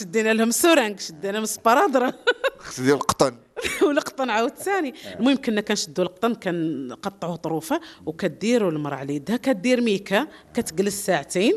شدينا 0.00 0.32
لهم 0.38 0.50
سورانك 0.50 1.00
شدينا 1.00 1.32
لهم 1.32 1.44
سبارادرا 1.44 2.12
خص 2.58 2.80
ديال 2.80 2.94
القطن. 2.94 3.36
والقطن 3.86 4.30
عاود 4.30 4.54
ثاني. 4.56 4.94
المهم 5.18 5.36
كنا 5.36 5.60
كنشدوا 5.60 6.04
القطن 6.04 6.34
كنقطعوه 6.34 7.36
طروفة 7.36 7.80
وكديروا 8.06 8.70
المرأة 8.70 8.96
على 8.96 9.14
يدها. 9.14 9.36
كدير 9.36 9.80
ميكا 9.80 10.26
كتجلس 10.54 11.06
ساعتين. 11.06 11.54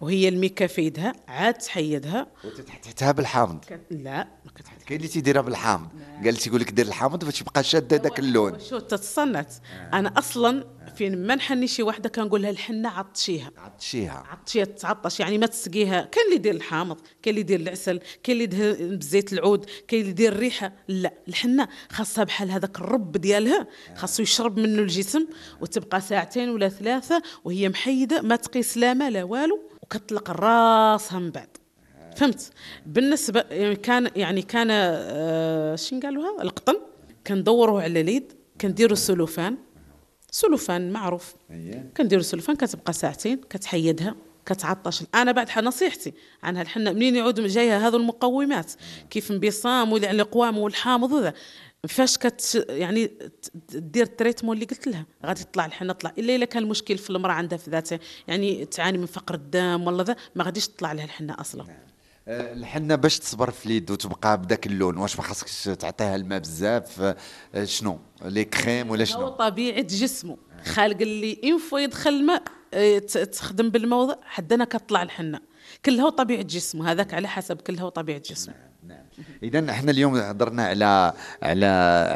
وهي 0.00 0.28
الميكا 0.28 0.66
في 0.66 0.82
يدها 0.82 1.12
عاد 1.28 1.54
تحيدها. 1.54 2.26
وتتحت 2.44 2.84
تحتها 2.84 3.12
بالحامض. 3.12 3.64
لا. 3.90 4.28
كاين 4.86 5.00
اللي 5.00 5.08
تيديرها 5.08 5.42
بالحامض. 5.42 5.88
قال 6.24 6.36
تيقول 6.36 6.60
لك 6.60 6.70
دير 6.70 6.86
الحامض 6.86 7.24
باش 7.24 7.38
تبقى 7.38 7.64
شادة 7.64 7.96
داك 7.96 8.18
اللون. 8.18 8.60
شو 8.60 8.78
تتصنت. 8.78 9.48
أنا 9.92 10.18
أصلا 10.18 10.64
فين 10.96 11.26
ما 11.26 11.34
نحني 11.34 11.66
شي 11.66 11.82
وحدة 11.82 12.08
كنقول 12.08 12.42
لها 12.42 12.50
الحنه 12.50 12.88
عطشيها. 12.88 13.50
عطشيها. 13.56 14.24
عطشيها 14.30 14.64
تعطش 14.64 15.20
يعني 15.20 15.38
ما 15.38 15.46
تسقيها. 15.46 16.00
كاين 16.02 16.24
اللي 16.24 16.36
يدير 16.36 16.54
الحامض 16.54 16.96
كاين 17.22 17.36
اللي 17.36 17.40
يدير 17.40 17.60
العسل 17.60 18.00
كاين 18.22 18.40
اللي 18.40 18.44
يدير 18.44 18.96
بزيت 18.96 19.32
العود 19.32 19.66
كاين 19.88 20.00
اللي 20.00 20.10
يدير 20.10 20.32
الريحة. 20.32 20.72
لا 20.88 21.12
الحنه 21.28 21.68
خاصها 21.90 22.24
بحال 22.24 22.50
هذاك 22.50 22.78
الرب 22.78 23.12
ديالها. 23.12 23.66
خاصو 23.96 24.22
يشرب 24.22 24.58
منه 24.58 24.82
الجسم 24.82 25.26
وتبقى 25.60 26.00
ساعتين 26.00 26.50
ولا 26.50 26.68
ثلاثة 26.68 27.22
وهي 27.44 27.68
محيدة 27.68 28.22
ما 28.22 28.36
تقيس 28.36 28.76
لا 28.76 28.94
ما 28.94 29.10
لا 29.10 29.24
والو 29.24 29.60
وكتطلق 29.82 30.30
راسها 30.30 31.18
من 31.18 31.30
بعد. 31.30 31.48
فهمت. 32.18 32.50
بالنسبة 32.86 33.44
يعني 33.50 33.76
كان 33.76 34.10
يعني 34.16 34.42
كان 34.42 34.68
آه 34.70 35.76
شنو 35.76 36.00
قالوها 36.00 36.42
القطن. 36.42 36.76
كندوروه 37.26 37.82
على 37.82 38.00
اليد 38.00 38.32
كنديروا 38.60 38.96
cellophane. 38.96 39.56
cellophane 40.30 40.92
معروف. 40.92 41.34
كنديروا 41.96 42.22
cellophane 42.22 42.56
كتبقى 42.56 42.92
ساعتين 42.92 43.40
كتحيدها 43.50 44.14
كتعطش. 44.46 45.02
أنا 45.14 45.32
بعد 45.32 45.58
نصيحتي 45.58 46.12
عن 46.42 46.56
هالحنه 46.56 46.92
منين 46.92 47.16
يعود 47.16 47.40
جاية 47.40 47.86
هذو 47.86 47.96
المقومات؟ 47.96 48.72
كيف 49.10 49.30
انبسام 49.30 49.92
واللي 49.92 50.06
على 50.06 50.22
القوام 50.22 50.58
والحامض 50.58 51.12
وذا 51.12 51.34
فاش 51.88 52.18
كت 52.18 52.66
يعني 52.68 53.10
دير 53.72 54.02
ال 54.02 54.07
traitement 54.07 54.54
اللي 54.56 54.66
قلت 54.66 54.86
لها. 54.88 55.06
غادي 55.26 55.44
تطلع 55.44 55.66
الحنه 55.66 55.92
تطلع. 55.92 56.12
إلا 56.18 56.36
إلا 56.36 56.44
كان 56.44 56.62
المشكل 56.62 56.98
في 56.98 57.10
المرأة 57.10 57.32
عندها 57.32 57.58
في 57.58 57.70
ذاتها. 57.70 57.98
يعني 58.28 58.64
تعاني 58.64 58.98
من 58.98 59.06
فقر 59.06 59.34
الدم 59.34 59.86
ولا 59.86 60.02
ذا 60.02 60.16
ما 60.34 60.44
غاديش 60.44 60.68
تطلع 60.68 60.92
لها 60.92 61.04
الحنه 61.04 61.36
أصلا. 61.40 61.62
آه، 61.62 61.87
الحنه 62.28 62.94
باش 62.94 63.18
تصبر 63.18 63.50
في 63.50 63.66
اليد 63.66 63.90
وتبقى 63.90 64.38
بداك 64.38 64.66
اللون 64.66 64.96
واش 64.96 65.16
ما 65.16 65.22
خاصكش 65.22 65.64
تعطيها 65.64 66.16
الماء 66.16 66.38
بزاف 66.38 67.00
آه، 67.54 67.64
شنو؟ 67.64 67.98
لي 68.24 68.44
كريم 68.44 68.90
ولا 68.90 69.02
هو 69.02 69.04
شنو؟ 69.04 69.28
طبيعه 69.28 69.82
جسمه 69.82 70.36
خالق 70.64 71.00
اللي 71.00 71.40
انفو 71.44 71.76
يدخل 71.78 72.10
الماء 72.10 72.42
آه، 72.74 72.98
تخدم 72.98 73.70
بالموضع 73.70 74.14
حدنا 74.22 74.64
كتطلع 74.64 75.02
الحنه 75.02 75.40
كل 75.84 76.00
هو 76.00 76.08
طبيعه 76.08 76.42
جسمه 76.42 76.92
هذاك 76.92 77.14
على 77.14 77.28
حسب 77.28 77.56
كل 77.56 77.78
هو 77.78 77.88
طبيعه 77.88 78.18
جسمه 78.18 78.54
اذا 79.42 79.70
إحنا 79.70 79.90
اليوم 79.90 80.16
هضرنا 80.16 80.66
على 80.66 81.12
على 81.42 81.66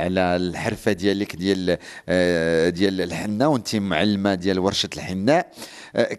على 0.00 0.20
الحرفة 0.20 0.92
ديالك 0.92 1.36
ديال 1.36 1.78
آه، 2.08 2.68
ديال 2.68 3.00
الحنه 3.00 3.48
وأنت 3.48 3.76
معلمه 3.76 4.34
ديال 4.34 4.58
ورشة 4.58 4.88
الحناء 4.96 5.52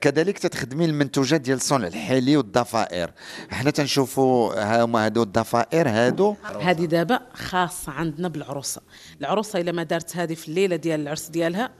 كذلك 0.02 0.40
تتخدمي 0.40 0.86
المنتوجات 0.86 1.42
ديال 1.42 1.62
صنع 1.62 1.88
الحلي 1.88 2.38
والضفائر. 2.38 3.12
إحنا 3.52 3.72
تنشوفوا 3.72 4.84
هما 4.84 5.06
هادو 5.06 5.24
الضفائر 5.24 5.90
هادو. 5.90 6.36
هذه 6.62 6.86
دابا 6.86 7.20
خاصة 7.34 7.92
عندنا 7.92 8.28
بالعروسة. 8.28 8.82
العروسة 9.22 9.60
إلا 9.60 9.72
ما 9.72 9.84
دارت 9.84 10.18
هذه 10.18 10.34
في 10.34 10.48
الليلة 10.48 10.76
ديال 10.76 11.00
العرس 11.00 11.28
ديالها 11.28 11.72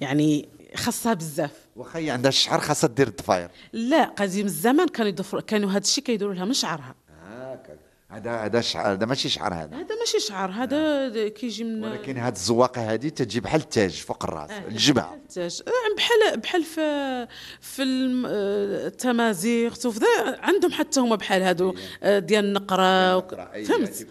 يعني 0.00 0.48
خاصها 0.74 1.14
بزاف. 1.14 1.52
واخا 1.76 1.98
هي 1.98 2.10
عندها 2.10 2.28
الشعر 2.28 2.60
خاصها 2.60 2.88
دير 2.88 3.08
الضفاير 3.08 3.50
لا 3.72 4.04
قديم 4.04 4.46
الزمان 4.46 4.88
كانوا 4.88 5.40
كانوا 5.46 5.70
هذا 5.70 5.78
الشيء 5.78 6.04
كيديروا 6.04 6.34
لها 6.34 6.44
من 6.44 6.52
شعرها. 6.52 6.94
هذا 8.10 8.36
هذا 8.36 8.60
شعر 8.60 8.92
هذا 8.92 9.06
ماشي 9.06 9.28
شعر 9.28 9.54
هذا. 9.54 9.76
هذا 9.76 9.94
ماشي 10.00 10.20
شعر 10.20 10.50
هذا 10.50 11.28
كيجي 11.28 11.64
من 11.64 11.84
ولكن 11.84 12.16
هاد 12.16 12.32
الزواقه 12.34 12.92
هذه 12.92 13.08
تجي 13.08 13.40
بحال 13.40 13.60
التاج 13.60 13.90
فوق 13.90 14.24
الراس 14.24 14.50
الجبهة. 14.50 15.14
التاج. 15.14 15.62
آه، 15.66 15.96
بحال 15.96 16.40
بحال 16.40 16.64
في 16.64 17.26
في 17.60 17.82
آه، 18.26 18.86
التمازيغ 18.86 19.74
عندهم 20.22 20.72
حتى 20.72 21.00
هما 21.00 21.16
بحال 21.16 21.42
هادو 21.42 21.74
آه، 22.02 22.18
ديال 22.18 22.44
النقرة. 22.44 23.20
فهمت؟ 23.64 24.06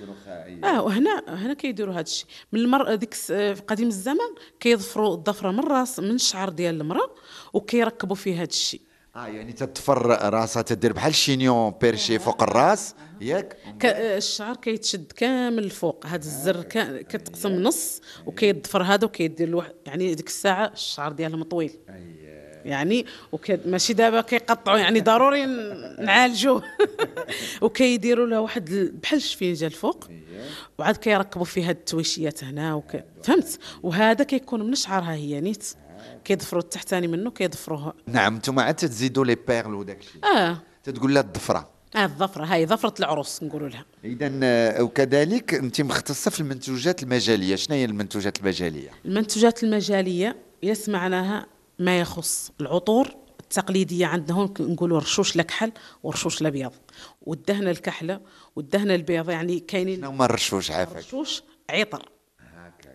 آه 0.63 0.81
وهنا 0.81 1.23
هنا 1.27 1.53
كيديروا 1.53 1.93
هذا 1.93 2.01
الشيء. 2.01 2.27
من 2.51 2.59
المرأة 2.59 2.95
ديك 2.95 3.15
آه، 3.31 3.53
في 3.53 3.61
قديم 3.61 3.87
الزمان 3.87 4.35
كيظفروا 4.59 5.15
الضفره 5.15 5.51
من 5.51 5.59
الراس 5.59 5.99
من 5.99 6.15
الشعر 6.15 6.49
ديال 6.49 6.81
المرأة 6.81 7.09
وكيركبوا 7.53 8.15
فيه 8.15 8.35
هذا 8.35 8.49
الشيء. 8.49 8.81
آه 9.17 9.27
يعني 9.27 9.53
تتفر 9.53 10.05
راسها 10.33 10.61
تدير 10.61 10.93
بحال 10.93 11.15
شينيون 11.15 11.73
بيرشي 11.81 12.19
فوق 12.19 12.43
الراس 12.43 12.95
ياك؟ 13.21 13.57
الشعر 13.83 14.55
كيتشد 14.55 15.11
كامل 15.11 15.63
الفوق 15.63 16.05
هذا 16.05 16.25
الزر 16.25 16.63
كتقسم 17.09 17.51
نص 17.51 18.01
وكيضفر 18.25 18.83
هذا 18.83 19.05
وكيدير 19.05 19.49
له 19.49 19.63
يعني 19.85 20.15
ديك 20.15 20.27
الساعة 20.27 20.71
الشعر 20.73 21.11
ديالهم 21.11 21.43
طويل 21.43 21.71
يعني. 22.65 23.05
ماشي 23.65 23.93
دابا 23.93 24.21
كيقطعوا 24.21 24.77
يعني 24.77 24.99
ضروري 24.99 25.45
نعالجوه. 25.99 26.63
وكيديروا 27.61 28.27
له 28.27 28.39
واحد 28.41 28.69
ال- 28.69 28.91
بحال 28.91 29.17
الشفينجه 29.17 29.65
الفوق 29.65 30.07
وعاد 30.77 30.97
كيركبوا 30.97 31.45
فيه 31.45 31.69
هاد 31.69 31.75
التويشيات 31.75 32.43
هنا 32.43 32.73
وك... 32.73 33.03
فهمت؟ 33.23 33.59
وهذا 33.83 34.23
كيكون 34.23 34.67
من 34.67 34.75
شعرها 34.75 35.13
هي 35.13 35.41
نيت؟ 35.41 35.73
كيضفروا 36.25 36.61
التحتاني 36.61 37.07
منه 37.07 37.31
كيضفروه 37.31 37.93
نعم 38.07 38.35
أنتم 38.35 38.59
عاد 38.59 38.75
تزيدوا 38.75 39.25
لي 39.25 39.35
بيرل 39.35 39.73
وداك 39.73 39.99
الشيء 39.99 40.25
آه. 40.25 40.57
تتقول 40.83 41.13
لها 41.13 41.21
الضفرة. 41.21 41.69
آه 41.95 42.05
الظفره 42.05 42.45
هاي 42.45 42.65
ظفره 42.65 42.93
العروس 42.99 43.43
نقولوا 43.43 43.69
لها. 43.69 43.85
اذا 44.03 44.81
وكذلك 44.81 45.53
انت 45.53 45.81
مختصة 45.81 46.31
في 46.31 46.39
المنتوجات 46.39 47.03
المجالية. 47.03 47.55
شنو 47.55 47.75
هي 47.75 47.85
المنتوجات 47.85 48.39
المجالية؟ 48.39 48.89
المنتوجات 49.05 49.63
المجالية 49.63 50.35
يس 50.63 50.89
معناها 50.89 51.45
ما 51.79 51.99
يخص 51.99 52.51
العطور 52.61 53.15
التقليدية 53.39 54.05
عندنا. 54.05 54.37
هون 54.37 54.53
نقولوا 54.59 54.99
رشوش 54.99 55.35
الكحل 55.35 55.71
ورشوش 56.03 56.41
الأبيض. 56.41 56.71
والدهنة 57.21 57.71
الكحلة 57.71 58.19
والدهنة 58.55 58.95
البيض 58.95 59.29
يعني 59.29 59.59
كاينين 59.59 59.97
شنو 59.97 60.09
هما 60.09 60.25
الرشوش 60.25 60.71
عافاك؟ 60.71 60.97
رشوش 60.97 61.43
عطر. 61.69 62.09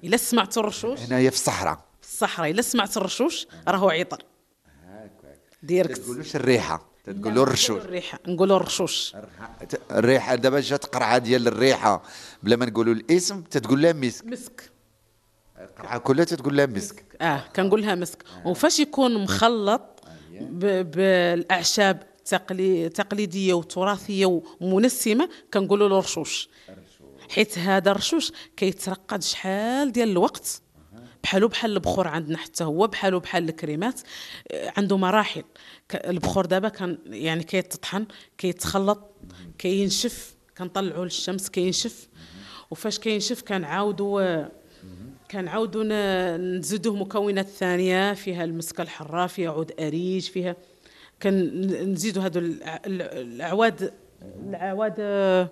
إلا 0.04 0.16
سمعتوا 0.16 0.62
الرشوش. 0.62 0.98
هنايا 1.00 1.30
في 1.30 1.36
الصحراء. 1.36 1.84
الصحراء 2.12 2.50
إلا 2.50 2.62
سمعت 2.62 2.96
الرشوش 2.96 3.46
راهو 3.68 3.90
عطر. 3.90 4.22
ديركت. 5.62 5.98
تقولوش 5.98 6.36
الريحة 6.36 6.86
تقولوا 7.04 7.42
الرشوش. 7.42 7.82
الريحة 7.82 8.18
نقولوا 8.28 8.56
الرشوش. 8.56 9.16
الريحة 9.90 10.34
دابا 10.34 10.60
جات 10.60 10.86
قرعه 10.86 11.18
ديال 11.18 11.48
الريحة 11.48 12.02
بلا 12.42 12.56
ما 12.56 12.66
نقولوا 12.66 12.94
الاسم 12.94 13.42
تتقول 13.42 13.82
لها 13.82 13.92
مسك. 13.92 14.24
مسك. 14.26 14.70
القرعه 15.60 15.98
كلها 15.98 16.24
تتقول 16.24 16.56
لها 16.56 16.66
مسك. 16.66 17.04
آه 17.20 17.44
كنقول 17.56 17.82
لها 17.82 17.94
مسك. 17.94 18.22
وفاش 18.44 18.78
يكون 18.80 19.22
مخلط 19.24 20.00
ب- 20.40 20.90
بالأعشاب 20.90 22.02
تقلي 22.24 22.88
تقليدية 22.88 23.54
وتراثية 23.54 24.42
ومنسمة 24.60 25.28
كنقولوا 25.54 25.88
له 25.88 25.98
رشوش. 25.98 26.48
حيت 27.30 27.58
هذا 27.58 27.90
الرشوش 27.90 28.32
كيترقد 28.56 29.22
شحال 29.22 29.92
ديال 29.92 30.08
الوقت. 30.10 30.62
بحالو 31.22 31.48
بحال 31.48 31.72
البخور 31.72 32.08
عندنا 32.08 32.38
حتى 32.38 32.64
هو 32.64 32.86
بحالو 32.86 33.20
بحال 33.20 33.48
الكريمات 33.48 34.00
آه، 34.52 34.72
عنده 34.76 34.96
مراحل. 34.96 35.42
البخور 35.94 36.46
دابا 36.46 36.68
كان 36.68 36.98
يعني 37.06 37.42
كيتطحن 37.44 38.06
كيتخلط 38.38 39.10
كينشف 39.58 40.34
كنطلعوه 40.58 41.04
للشمس 41.04 41.48
كينشف. 41.50 42.08
وفاش 42.70 42.98
كينشف 42.98 43.42
كنعاودوا 43.42 44.22
آه، 44.22 44.52
كنعاودوا 45.30 45.84
ن- 45.84 46.58
نزيدوه 46.58 46.96
مكونات 46.96 47.48
ثانية 47.48 48.14
فيها 48.14 48.44
المسكه 48.44 48.82
الحاره 48.82 49.26
فيها 49.26 49.50
عود 49.50 49.72
أريج 49.80 50.22
فيها 50.30 50.56
كنزيدوا 51.22 52.26
الع- 52.26 52.80
الأعواد 52.86 53.92
العواد 54.48 54.94
آه، 54.98 55.50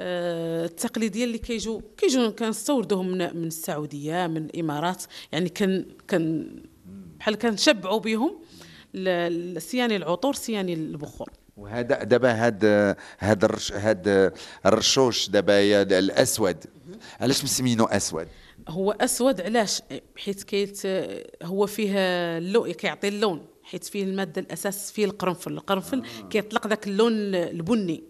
آه، 0.00 0.64
التقليدية 0.64 1.24
اللي 1.24 1.38
كيجوا 1.38 1.80
كيجوا 1.96 2.30
كنستوردوهم 2.30 3.08
من 3.08 3.18
من 3.18 3.46
السعودية 3.46 4.26
من 4.26 4.36
الإمارات. 4.36 5.04
يعني 5.32 5.48
كن 5.48 5.86
كن 6.10 6.56
بحال 7.18 7.34
كنشبعوا 7.34 8.00
بهم 8.00 8.38
سياني 9.58 9.96
العطور 9.96 10.34
سياني 10.34 10.74
البخور. 10.74 11.30
وهذا 11.56 12.02
دابا 12.02 12.32
هاد 12.32 12.64
هاد 13.18 13.44
الرش 13.44 13.72
هاد 13.72 14.32
الرشوش 14.66 15.28
دابا 15.28 15.82
الأسود. 15.82 16.56
علاش 17.20 17.44
مسمينو 17.44 17.84
أسود؟ 17.84 18.28
هو 18.68 18.92
أسود 18.92 19.40
علاش؟ 19.40 19.82
حيت 20.16 20.42
كيت 20.42 20.82
هو 21.42 21.66
فيه 21.66 21.98
اللون 22.38 22.72
كيعطي 22.72 23.08
اللون. 23.08 23.46
حيت 23.66 23.84
فيه 23.84 24.04
المادة 24.04 24.40
الأساس 24.40 24.92
فيه 24.92 25.04
القرنفل. 25.04 25.52
القرنفل 25.52 26.02
كيطلق 26.30 26.66
ذاك 26.66 26.86
اللون 26.86 27.34
البني. 27.34 28.04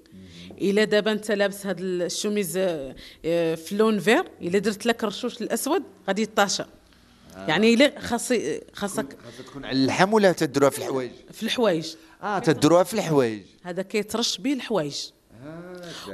إلا 0.60 0.84
دابا 0.84 1.12
أنت 1.12 1.30
لابس 1.30 1.66
هذا 1.66 1.80
الشوميز 1.80 2.56
آه، 2.56 2.94
آه، 3.24 3.54
في 3.54 3.76
لون 3.76 3.98
vert 3.98 4.24
إلا 4.42 4.58
درت 4.58 4.86
لك 4.86 5.02
الرشوش 5.04 5.42
الأسود 5.42 5.82
غادي 6.08 6.22
يطاشى. 6.22 6.64
يعني 7.36 7.74
إلا 7.74 8.00
خاص 8.00 8.32
خاصك 8.72 9.16
خاصها 9.24 9.42
تكون 9.46 9.64
على 9.64 9.78
اللحم 9.78 10.12
ولا 10.12 10.32
تديروها 10.32 10.70
في 10.70 10.78
الحوايج؟ 10.78 11.10
في 11.32 11.42
الحوايج. 11.42 11.94
آه 12.22 12.38
تديروها 12.38 12.84
في 12.84 12.94
الحوايج. 12.94 13.42
هذا 13.62 13.82
كيترش 13.82 14.38
به 14.38 14.52
الحوايج. 14.52 14.96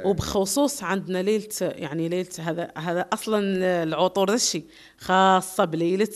وبخصوص 0.05 0.83
عندنا 0.83 1.21
ليلة 1.21 1.47
يعني 1.61 2.09
ليلة 2.09 2.29
هذا 2.39 2.71
هذا 2.77 3.05
أصلا 3.13 3.39
العطور 3.83 4.29
ذا 4.29 4.35
الشيء 4.35 4.65
خاصة 4.97 5.65
بليلة 5.65 6.07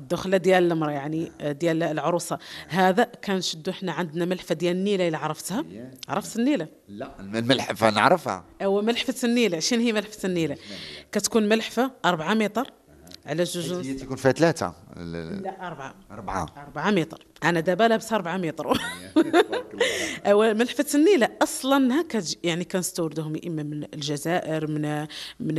الدخله 0.00 0.36
ديال 0.36 0.72
المرأة 0.72 0.90
يعني 0.90 1.32
ديال 1.40 1.82
العروسة. 1.82 2.38
هذا 2.68 3.04
كنشدو 3.04 3.72
حنا 3.72 3.92
عندنا 3.92 4.24
ملحفه 4.24 4.54
ديال 4.54 4.76
النيلة 4.76 5.08
إلا 5.08 5.18
عرفتها؟ 5.18 5.64
عرفت 6.08 6.36
النيلة؟ 6.36 6.68
لا 6.88 7.20
الملحفه 7.20 7.90
نعرفها 7.90 8.44
أو 8.62 8.82
ملحفه 8.82 9.14
النيله 9.28 9.58
شنو 9.58 9.80
هي 9.80 9.92
ملحفه 9.92 10.26
النيله 10.26 10.56
كتكون 11.12 11.48
ملحفة 11.48 11.90
4 12.04 12.34
متر 12.34 12.72
على 13.30 13.44
جوج 13.44 13.96
تكون 13.96 14.16
فيها 14.16 14.32
ثلاثة. 14.32 14.74
لا 14.96 15.66
أربعة. 15.66 15.94
أربعة. 16.10 16.46
4 16.56 16.90
متر. 16.90 17.26
أنا 17.44 17.60
دابا 17.60 17.84
لابسة 17.88 18.16
4 18.16 18.36
متر. 18.36 18.66
أو 20.26 20.54
ملحفة 20.54 20.86
النيلة 20.94 21.28
أصلا 21.42 22.00
هكا 22.00 22.18
ج- 22.20 22.34
يعني 22.44 22.64
كنستوردوهم 22.64 23.36
يا 23.36 23.40
إما 23.46 23.62
من 23.62 23.84
الجزائر 23.94 24.66
من 24.70 25.06
من 25.40 25.56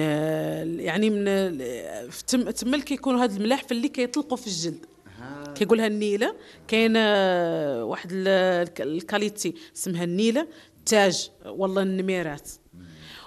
يعني 0.79 1.09
من 1.09 1.57
تم 2.27 2.49
تمل 2.49 2.81
كيكونوا 2.81 3.23
هاد 3.23 3.31
الملاحف 3.31 3.71
اللي 3.71 3.87
كيطلقوا 3.87 4.37
في 4.37 4.47
الجلد. 4.47 4.85
كيقولها 5.55 5.87
النيلة. 5.87 6.35
كاينة 6.67 6.99
واحد 7.85 8.09
ال- 8.11 8.69
ال 8.79 8.89
qualité 8.89 9.55
اسمها 9.75 10.03
النيلة. 10.03 10.47
تاج. 10.85 11.29
والله 11.45 11.81
النميرات. 11.81 12.49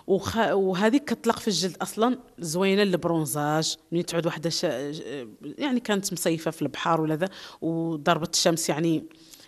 وخ... 0.06 0.36
وهذه 0.36 0.96
كتطلق 0.96 1.38
في 1.38 1.48
الجلد 1.48 1.76
أصلا 1.82 2.18
زوينة 2.38 2.82
لل 2.82 3.01
bronzage 3.01 3.76
من 3.92 4.06
تعود 4.06 4.26
وحدة 4.26 4.50
ش... 4.50 4.62
يعني 5.42 5.80
كانت 5.80 6.12
مصيفة 6.12 6.50
في 6.50 6.62
البحر 6.62 7.00
ولا 7.00 7.16
ذا 7.16 7.28
وضربت 7.60 8.34
الشمس 8.34 8.68
يعني. 8.68 9.04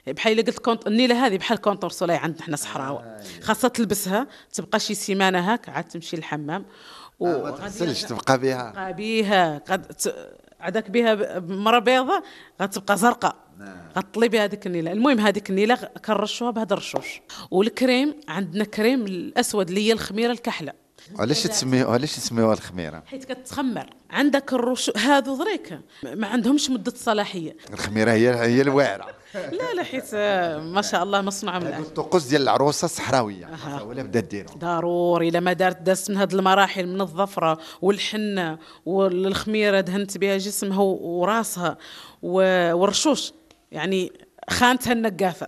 بحال 0.06 0.32
إلا 0.32 0.42
قلت 0.42 0.58
كونت 0.58 0.86
النيله 0.86 1.26
هذه 1.26 1.36
بحال 1.36 1.58
contre 1.58 1.90
soleil 1.90 2.16
عندنا 2.16 2.42
حنا 2.42 2.56
صحراء. 2.56 3.22
خاصها 3.42 3.68
تلبسها 3.68 4.26
تبقى 4.52 4.80
شي 4.80 4.94
سيمانة 4.94 5.52
هاك 5.52 5.68
عاد 5.68 5.84
تمشي 5.84 6.16
للحمام. 6.16 6.64
آه، 7.22 7.42
ما 7.42 7.50
تغسلش 7.50 8.02
تبقى 8.02 8.38
بها. 8.38 8.70
تبقى 8.70 8.92
بها 8.94 9.58
قد 9.58 9.92
عداك 10.60 10.90
بها 10.90 11.14
ب- 11.14 11.46
بمره 11.46 11.78
بيضاء 11.78 12.22
غتبقى 12.62 12.96
زرقاء. 12.96 13.36
غطلي 13.96 14.28
بها 14.28 14.44
هذيك 14.44 14.66
النيلة. 14.66 14.92
المهم 14.92 15.20
هذيك 15.20 15.50
النيلة 15.50 15.74
كنرشوها 16.04 16.50
بهذا 16.50 16.72
الرشوش. 16.72 17.20
والكريم 17.50 18.14
عندنا 18.28 18.64
كريم 18.64 19.04
الأسود 19.06 19.68
اللي 19.68 19.88
هي 19.88 19.92
الخميرة 19.92 20.32
الكحلة. 20.32 20.72
علاش 21.18 21.42
تسميوها 21.42 21.92
علاش 21.92 22.16
تسميوها 22.16 22.54
الخميرة؟ 22.54 23.02
حيت 23.06 23.24
كتخمر. 23.24 23.90
عندك 24.10 24.52
الرشو 24.52 24.92
هذو 24.96 25.44
دريك. 25.44 25.78
ما 26.02 26.26
عندهمش 26.26 26.70
مدة 26.70 26.92
صلاحية. 26.96 27.56
الخميرة 27.72 28.12
هي 28.12 28.34
هي 28.34 28.62
الواعرة. 28.62 29.06
لا 29.34 29.74
لا 29.74 29.82
حيت 29.82 30.04
آه، 30.14 30.58
ما 30.58 30.82
شاء 30.82 31.02
الله 31.02 31.20
مصنوعه 31.20 31.58
من. 31.58 31.66
الطقوس 31.66 32.24
ديال 32.24 32.42
العروسة 32.42 32.84
الصحراوية. 32.84 33.48
ولا 33.86 34.02
بدات 34.02 34.24
ديرهم 34.24 34.58
ضروري 34.58 35.30
لما 35.30 35.52
دارت 35.52 35.82
دازت 35.82 36.10
من 36.10 36.16
هذه 36.16 36.32
المراحل 36.32 36.86
من 36.86 37.00
الظفرة 37.00 37.58
والحنة 37.82 38.58
والخميرة 38.86 39.80
دهنت 39.80 40.18
بها 40.18 40.36
جسمها 40.36 40.80
وراسها 40.82 41.78
والرشوش. 42.22 43.32
يعني 43.72 44.12
خانتها 44.50 44.92
النقافه 44.92 45.46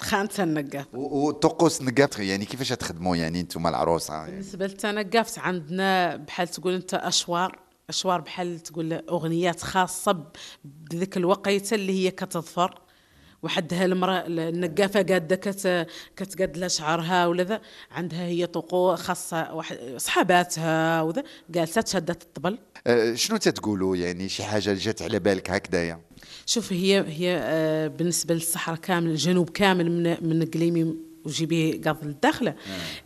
خانتها 0.00 0.42
النقافه 0.42 0.98
و- 0.98 1.26
والطقوس 1.26 1.82
نقابت 1.82 2.18
يعني 2.18 2.44
كيفاش 2.44 2.68
تخدموا 2.68 3.16
يعني 3.16 3.40
أنتم 3.40 3.66
العروسة 3.66 4.14
يعني؟ 4.14 4.30
بالنسبة 4.30 4.66
للتنقفت 4.66 5.38
عندنا 5.38 6.16
بحال 6.16 6.48
تقول 6.48 6.74
انت 6.74 6.94
أشوار. 6.94 7.58
أشوار 7.88 8.20
بحال 8.20 8.60
تقول 8.60 8.92
أغنيات 8.92 9.60
خاصة 9.62 10.24
بذيك 10.64 11.16
الوقيتة 11.16 11.74
اللي 11.74 12.04
هي 12.06 12.10
كتظفر. 12.10 12.80
وحدها 13.42 13.84
المرأة 13.84 14.24
النقافة 14.26 15.02
قادة 15.02 15.36
كت 15.36 15.86
كتقاد 16.16 16.56
لها 16.56 16.68
شعرها 16.68 17.26
ولا 17.26 17.42
ذا 17.42 17.60
عندها 17.90 18.20
هي 18.26 18.46
طقوس 18.46 19.00
خاصة 19.00 19.54
واحد 19.54 19.78
صحاباتها 19.96 21.02
وذا. 21.02 21.22
جالسة 21.50 21.80
تشدت 21.80 22.22
الطبل 22.22 22.58
أه، 22.86 23.14
شنو 23.14 23.36
تتقولوا 23.36 23.96
يعني 23.96 24.28
شي 24.28 24.44
حاجة 24.44 24.68
اللي 24.70 24.80
جات 24.80 25.02
على 25.02 25.18
بالك 25.18 25.50
هكذايا؟ 25.50 26.00
شوف 26.46 26.72
هي 26.72 27.04
هي 27.08 27.36
آه، 27.40 27.86
بالنسبة 27.86 28.34
للصحراء 28.34 28.78
كامل 28.78 29.10
الجنوب 29.10 29.50
كامل 29.50 29.90
من 29.90 30.16
من 30.28 30.42
وجيبيه 31.24 31.82
قاض 31.82 31.96
الداخله 32.02 32.54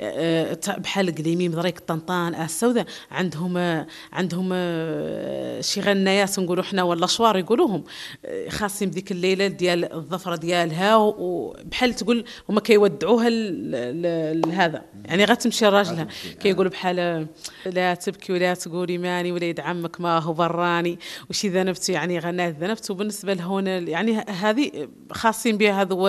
آه، 0.01 0.55
تا- 0.55 0.79
بحال 0.79 1.15
قليمي 1.15 1.49
مضريك 1.49 1.79
طنطان 1.79 2.35
آه 2.35 2.45
السوداء 2.45 2.87
عندهم 3.11 3.57
آه، 3.57 3.87
عندهم 4.13 4.51
آه، 4.53 5.61
شي 5.61 5.81
غنايات 5.81 6.39
نقولوا 6.39 6.63
حنا 6.65 6.83
ولا 6.83 7.07
شوار 7.07 7.37
يقولوهم. 7.39 7.85
آه، 8.25 8.49
خاصين 8.49 8.91
بذيك 8.91 9.13
الليلة 9.13 9.47
ديال 9.47 9.93
الظفرة 9.93 10.37
ديالها 10.37 10.97
وبحال 10.97 11.95
تقول 11.95 12.25
هما 12.49 12.61
كيودعوها 12.61 13.29
لهذا. 13.31 14.83
يعني 15.05 15.25
غتمشي 15.25 15.65
لراجلها. 15.67 16.07
كيقولوا 16.41 16.71
بحال 16.71 16.99
آه، 16.99 17.27
لا 17.67 17.95
تبكي 17.95 18.33
ولا 18.33 18.55
تقولي 18.55 18.99
ماني 18.99 19.33
وليد 19.33 19.61
عمك 19.61 20.01
ما 20.01 20.19
هو 20.19 20.33
براني. 20.33 20.99
وشي 21.31 21.49
ذنبت 21.49 21.89
يعني 21.89 22.19
غنات 22.19 22.57
ذنبت. 22.61 22.91
وبالنسبة 22.91 23.35
لهنا 23.35 23.79
يعني 23.79 24.17
هذه 24.19 24.89
خاصين 25.13 25.57
بها 25.59 25.83
هذو 25.83 26.09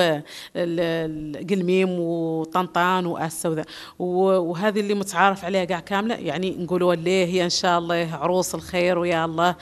القلميم 0.56 1.99
وطنطان 2.00 3.06
واس 3.06 3.42
سوداء 3.42 3.66
و- 4.00 4.38
وهذه 4.40 4.80
اللي 4.80 4.94
متعارف 4.94 5.46
عليها 5.46 5.66
كاع 5.66 5.80
كاملة 5.80 6.16
يعني 6.16 6.56
نقولوا 6.60 6.96
ليه 6.96 7.26
هي 7.26 7.44
إن 7.44 7.50
شاء 7.50 7.80
الله 7.80 8.10
عروس 8.22 8.56
الخير 8.56 8.98
ويا 9.00 9.26
الله. 9.26 9.56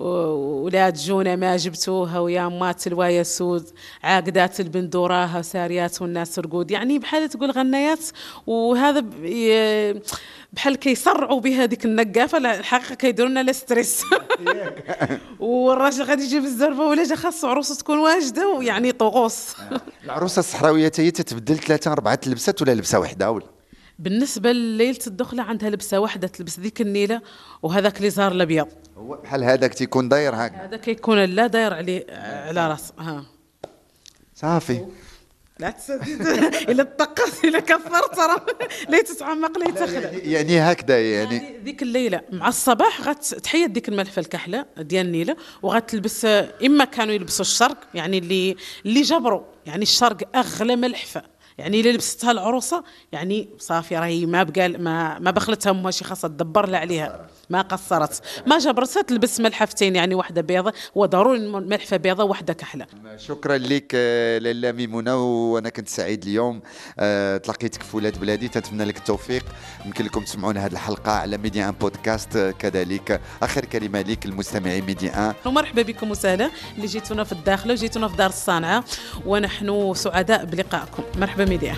ولا 0.00 0.90
تجونا 0.90 1.36
ما 1.36 1.56
جبتوها 1.56 2.18
ويا 2.20 2.48
مات 2.48 2.86
الوايا 2.86 3.22
سود 3.22 3.64
عاقدات 4.02 4.60
البندوراها 4.60 5.42
ساريات 5.42 6.02
والناس 6.02 6.38
رقود 6.38 6.70
يعني 6.70 6.98
بحال 6.98 7.28
تقول 7.28 7.50
غنايات 7.50 7.98
وهذا 8.46 9.04
بحال 10.52 10.76
كيصرعوا 10.76 11.40
بهذيك 11.40 11.84
النقافة 11.84 12.38
لا 12.38 12.58
الحقيقة 12.58 12.94
كيديروا 12.94 13.30
لنا 13.30 13.42
لا 13.42 13.52
ستريس. 13.52 14.02
والراجل 15.40 16.02
غادي 16.02 16.24
يجيب 16.24 16.44
الزربة 16.44 16.86
ولا 16.86 17.04
جا 17.04 17.14
خاصو 17.14 17.48
عروسه 17.48 17.74
تكون 17.74 17.98
واجدة 17.98 18.48
ويعني 18.48 18.92
طقوس. 18.92 19.56
العروسة 20.04 20.40
الصحراوية 20.40 20.86
حتى 20.86 21.02
هي 21.02 21.10
تتبدل 21.10 21.58
ثلاثة 21.58 21.92
أربعة 21.92 22.20
لبسات 22.26 22.62
ولا 22.62 22.74
لبسة 22.74 22.98
واحدة 22.98 23.30
ولا 23.30 23.46
بالنسبة 23.98 24.52
لليلة 24.52 24.98
الدخلة 25.06 25.42
عندها 25.42 25.70
لبسة 25.70 25.98
واحدة 26.00 26.28
تلبس 26.28 26.60
ذيك 26.60 26.80
النيلة 26.80 27.20
وهذاك 27.62 27.96
اللي 27.96 28.10
زار 28.10 28.32
الأبيض. 28.32 28.68
هو 28.98 29.16
بحال 29.16 29.44
هذاك 29.44 29.74
تيكون 29.74 30.08
داير 30.08 30.34
هكا 30.34 30.64
هذا 30.64 30.76
كيكون 30.76 31.24
لا 31.24 31.46
داير 31.46 31.74
عليه 31.74 32.06
على 32.48 32.68
راس 32.68 32.92
ها. 32.98 33.24
صافي. 34.34 34.84
لا 35.62 35.74
إلا 36.72 36.82
تطقس 36.82 37.44
إلا 37.44 37.60
كفرت 37.60 38.18
راه 38.18 38.46
لا 38.88 39.02
تتعمق 39.02 39.58
لا 39.58 39.70
تخلع. 39.70 40.10
يعني 40.12 40.60
هكذا 40.60 41.00
يعني. 41.12 41.36
يعني 41.36 41.58
ذيك 41.64 41.82
الليلة 41.82 42.20
مع 42.32 42.48
الصباح 42.48 43.00
غتحيد 43.00 43.72
ديك 43.72 43.88
الملفه 43.88 44.20
الكحلة 44.20 44.66
ديال 44.78 45.06
النيله 45.06 45.36
وغتلبس 45.62 46.24
إما 46.64 46.84
كانوا 46.84 47.14
يلبسوا 47.14 47.44
الشرق 47.44 47.78
يعني 47.94 48.18
اللي 48.18 48.56
اللي 48.86 49.02
جبروا 49.02 49.42
يعني 49.66 49.82
الشرق 49.82 50.36
أغلى 50.36 50.76
ملحفة. 50.76 51.22
يعني 51.58 51.80
إلا 51.80 51.90
لبستها 51.90 52.30
العروسة 52.30 52.84
يعني 53.12 53.48
صافي 53.58 53.96
راهي 53.96 54.26
ما 54.26 54.42
بقى 54.42 54.68
ما 54.68 55.18
ما 55.18 55.30
بخلتها 55.30 55.70
امها 55.70 55.90
شي 55.90 56.04
خاصها 56.04 56.28
تدبر 56.28 56.68
لها 56.68 56.80
عليها. 56.80 57.26
ما 57.52 57.60
قصرت. 57.60 58.22
ما 58.46 58.58
جبرتها 58.58 59.02
تلبس 59.02 59.40
ملحفتين 59.40 59.96
يعني 59.96 60.14
واحدة 60.14 60.40
بيضة. 60.40 60.72
وضروري 60.94 61.38
ملحفة 61.38 61.96
بيضة 61.96 62.24
واحدة 62.24 62.52
كحلة. 62.52 62.86
شكرا 63.16 63.58
لك 63.58 63.94
لاله 64.42 64.72
ميمونة 64.72 65.16
وأنا 65.16 65.68
كنت 65.68 65.88
سعيد 65.88 66.22
اليوم. 66.22 66.60
آه، 66.98 67.36
تلاقيتك 67.36 67.82
في 67.82 67.96
ولاد 67.96 68.18
بلادي 68.20 68.48
تنتمنى 68.48 68.84
لك 68.84 68.96
التوفيق. 68.96 69.44
يمكن 69.86 70.04
لكم 70.04 70.24
تسمعون 70.24 70.56
هذه 70.56 70.72
الحلقة 70.72 71.12
على 71.12 71.38
Medi1 71.38 71.74
بودكاست. 71.80 72.36
آه، 72.36 72.50
كذلك 72.50 73.20
آخر 73.42 73.64
كلمة 73.64 74.00
لك 74.00 74.26
المستمعين 74.26 74.84
Medi1. 74.84 75.34
ومرحبا 75.46 75.82
بكم 75.82 76.10
وسهلا. 76.10 76.50
اللي 76.76 76.86
جيتونا 76.86 77.24
في 77.24 77.32
الداخله 77.32 77.72
وجيتونا 77.72 78.08
في 78.08 78.16
دار 78.16 78.28
الصانعه 78.28 78.84
ونحن 79.26 79.94
سعداء 79.94 80.44
بلقائكم. 80.44 81.02
مرحبا 81.18 81.44
ميديا 81.44 81.76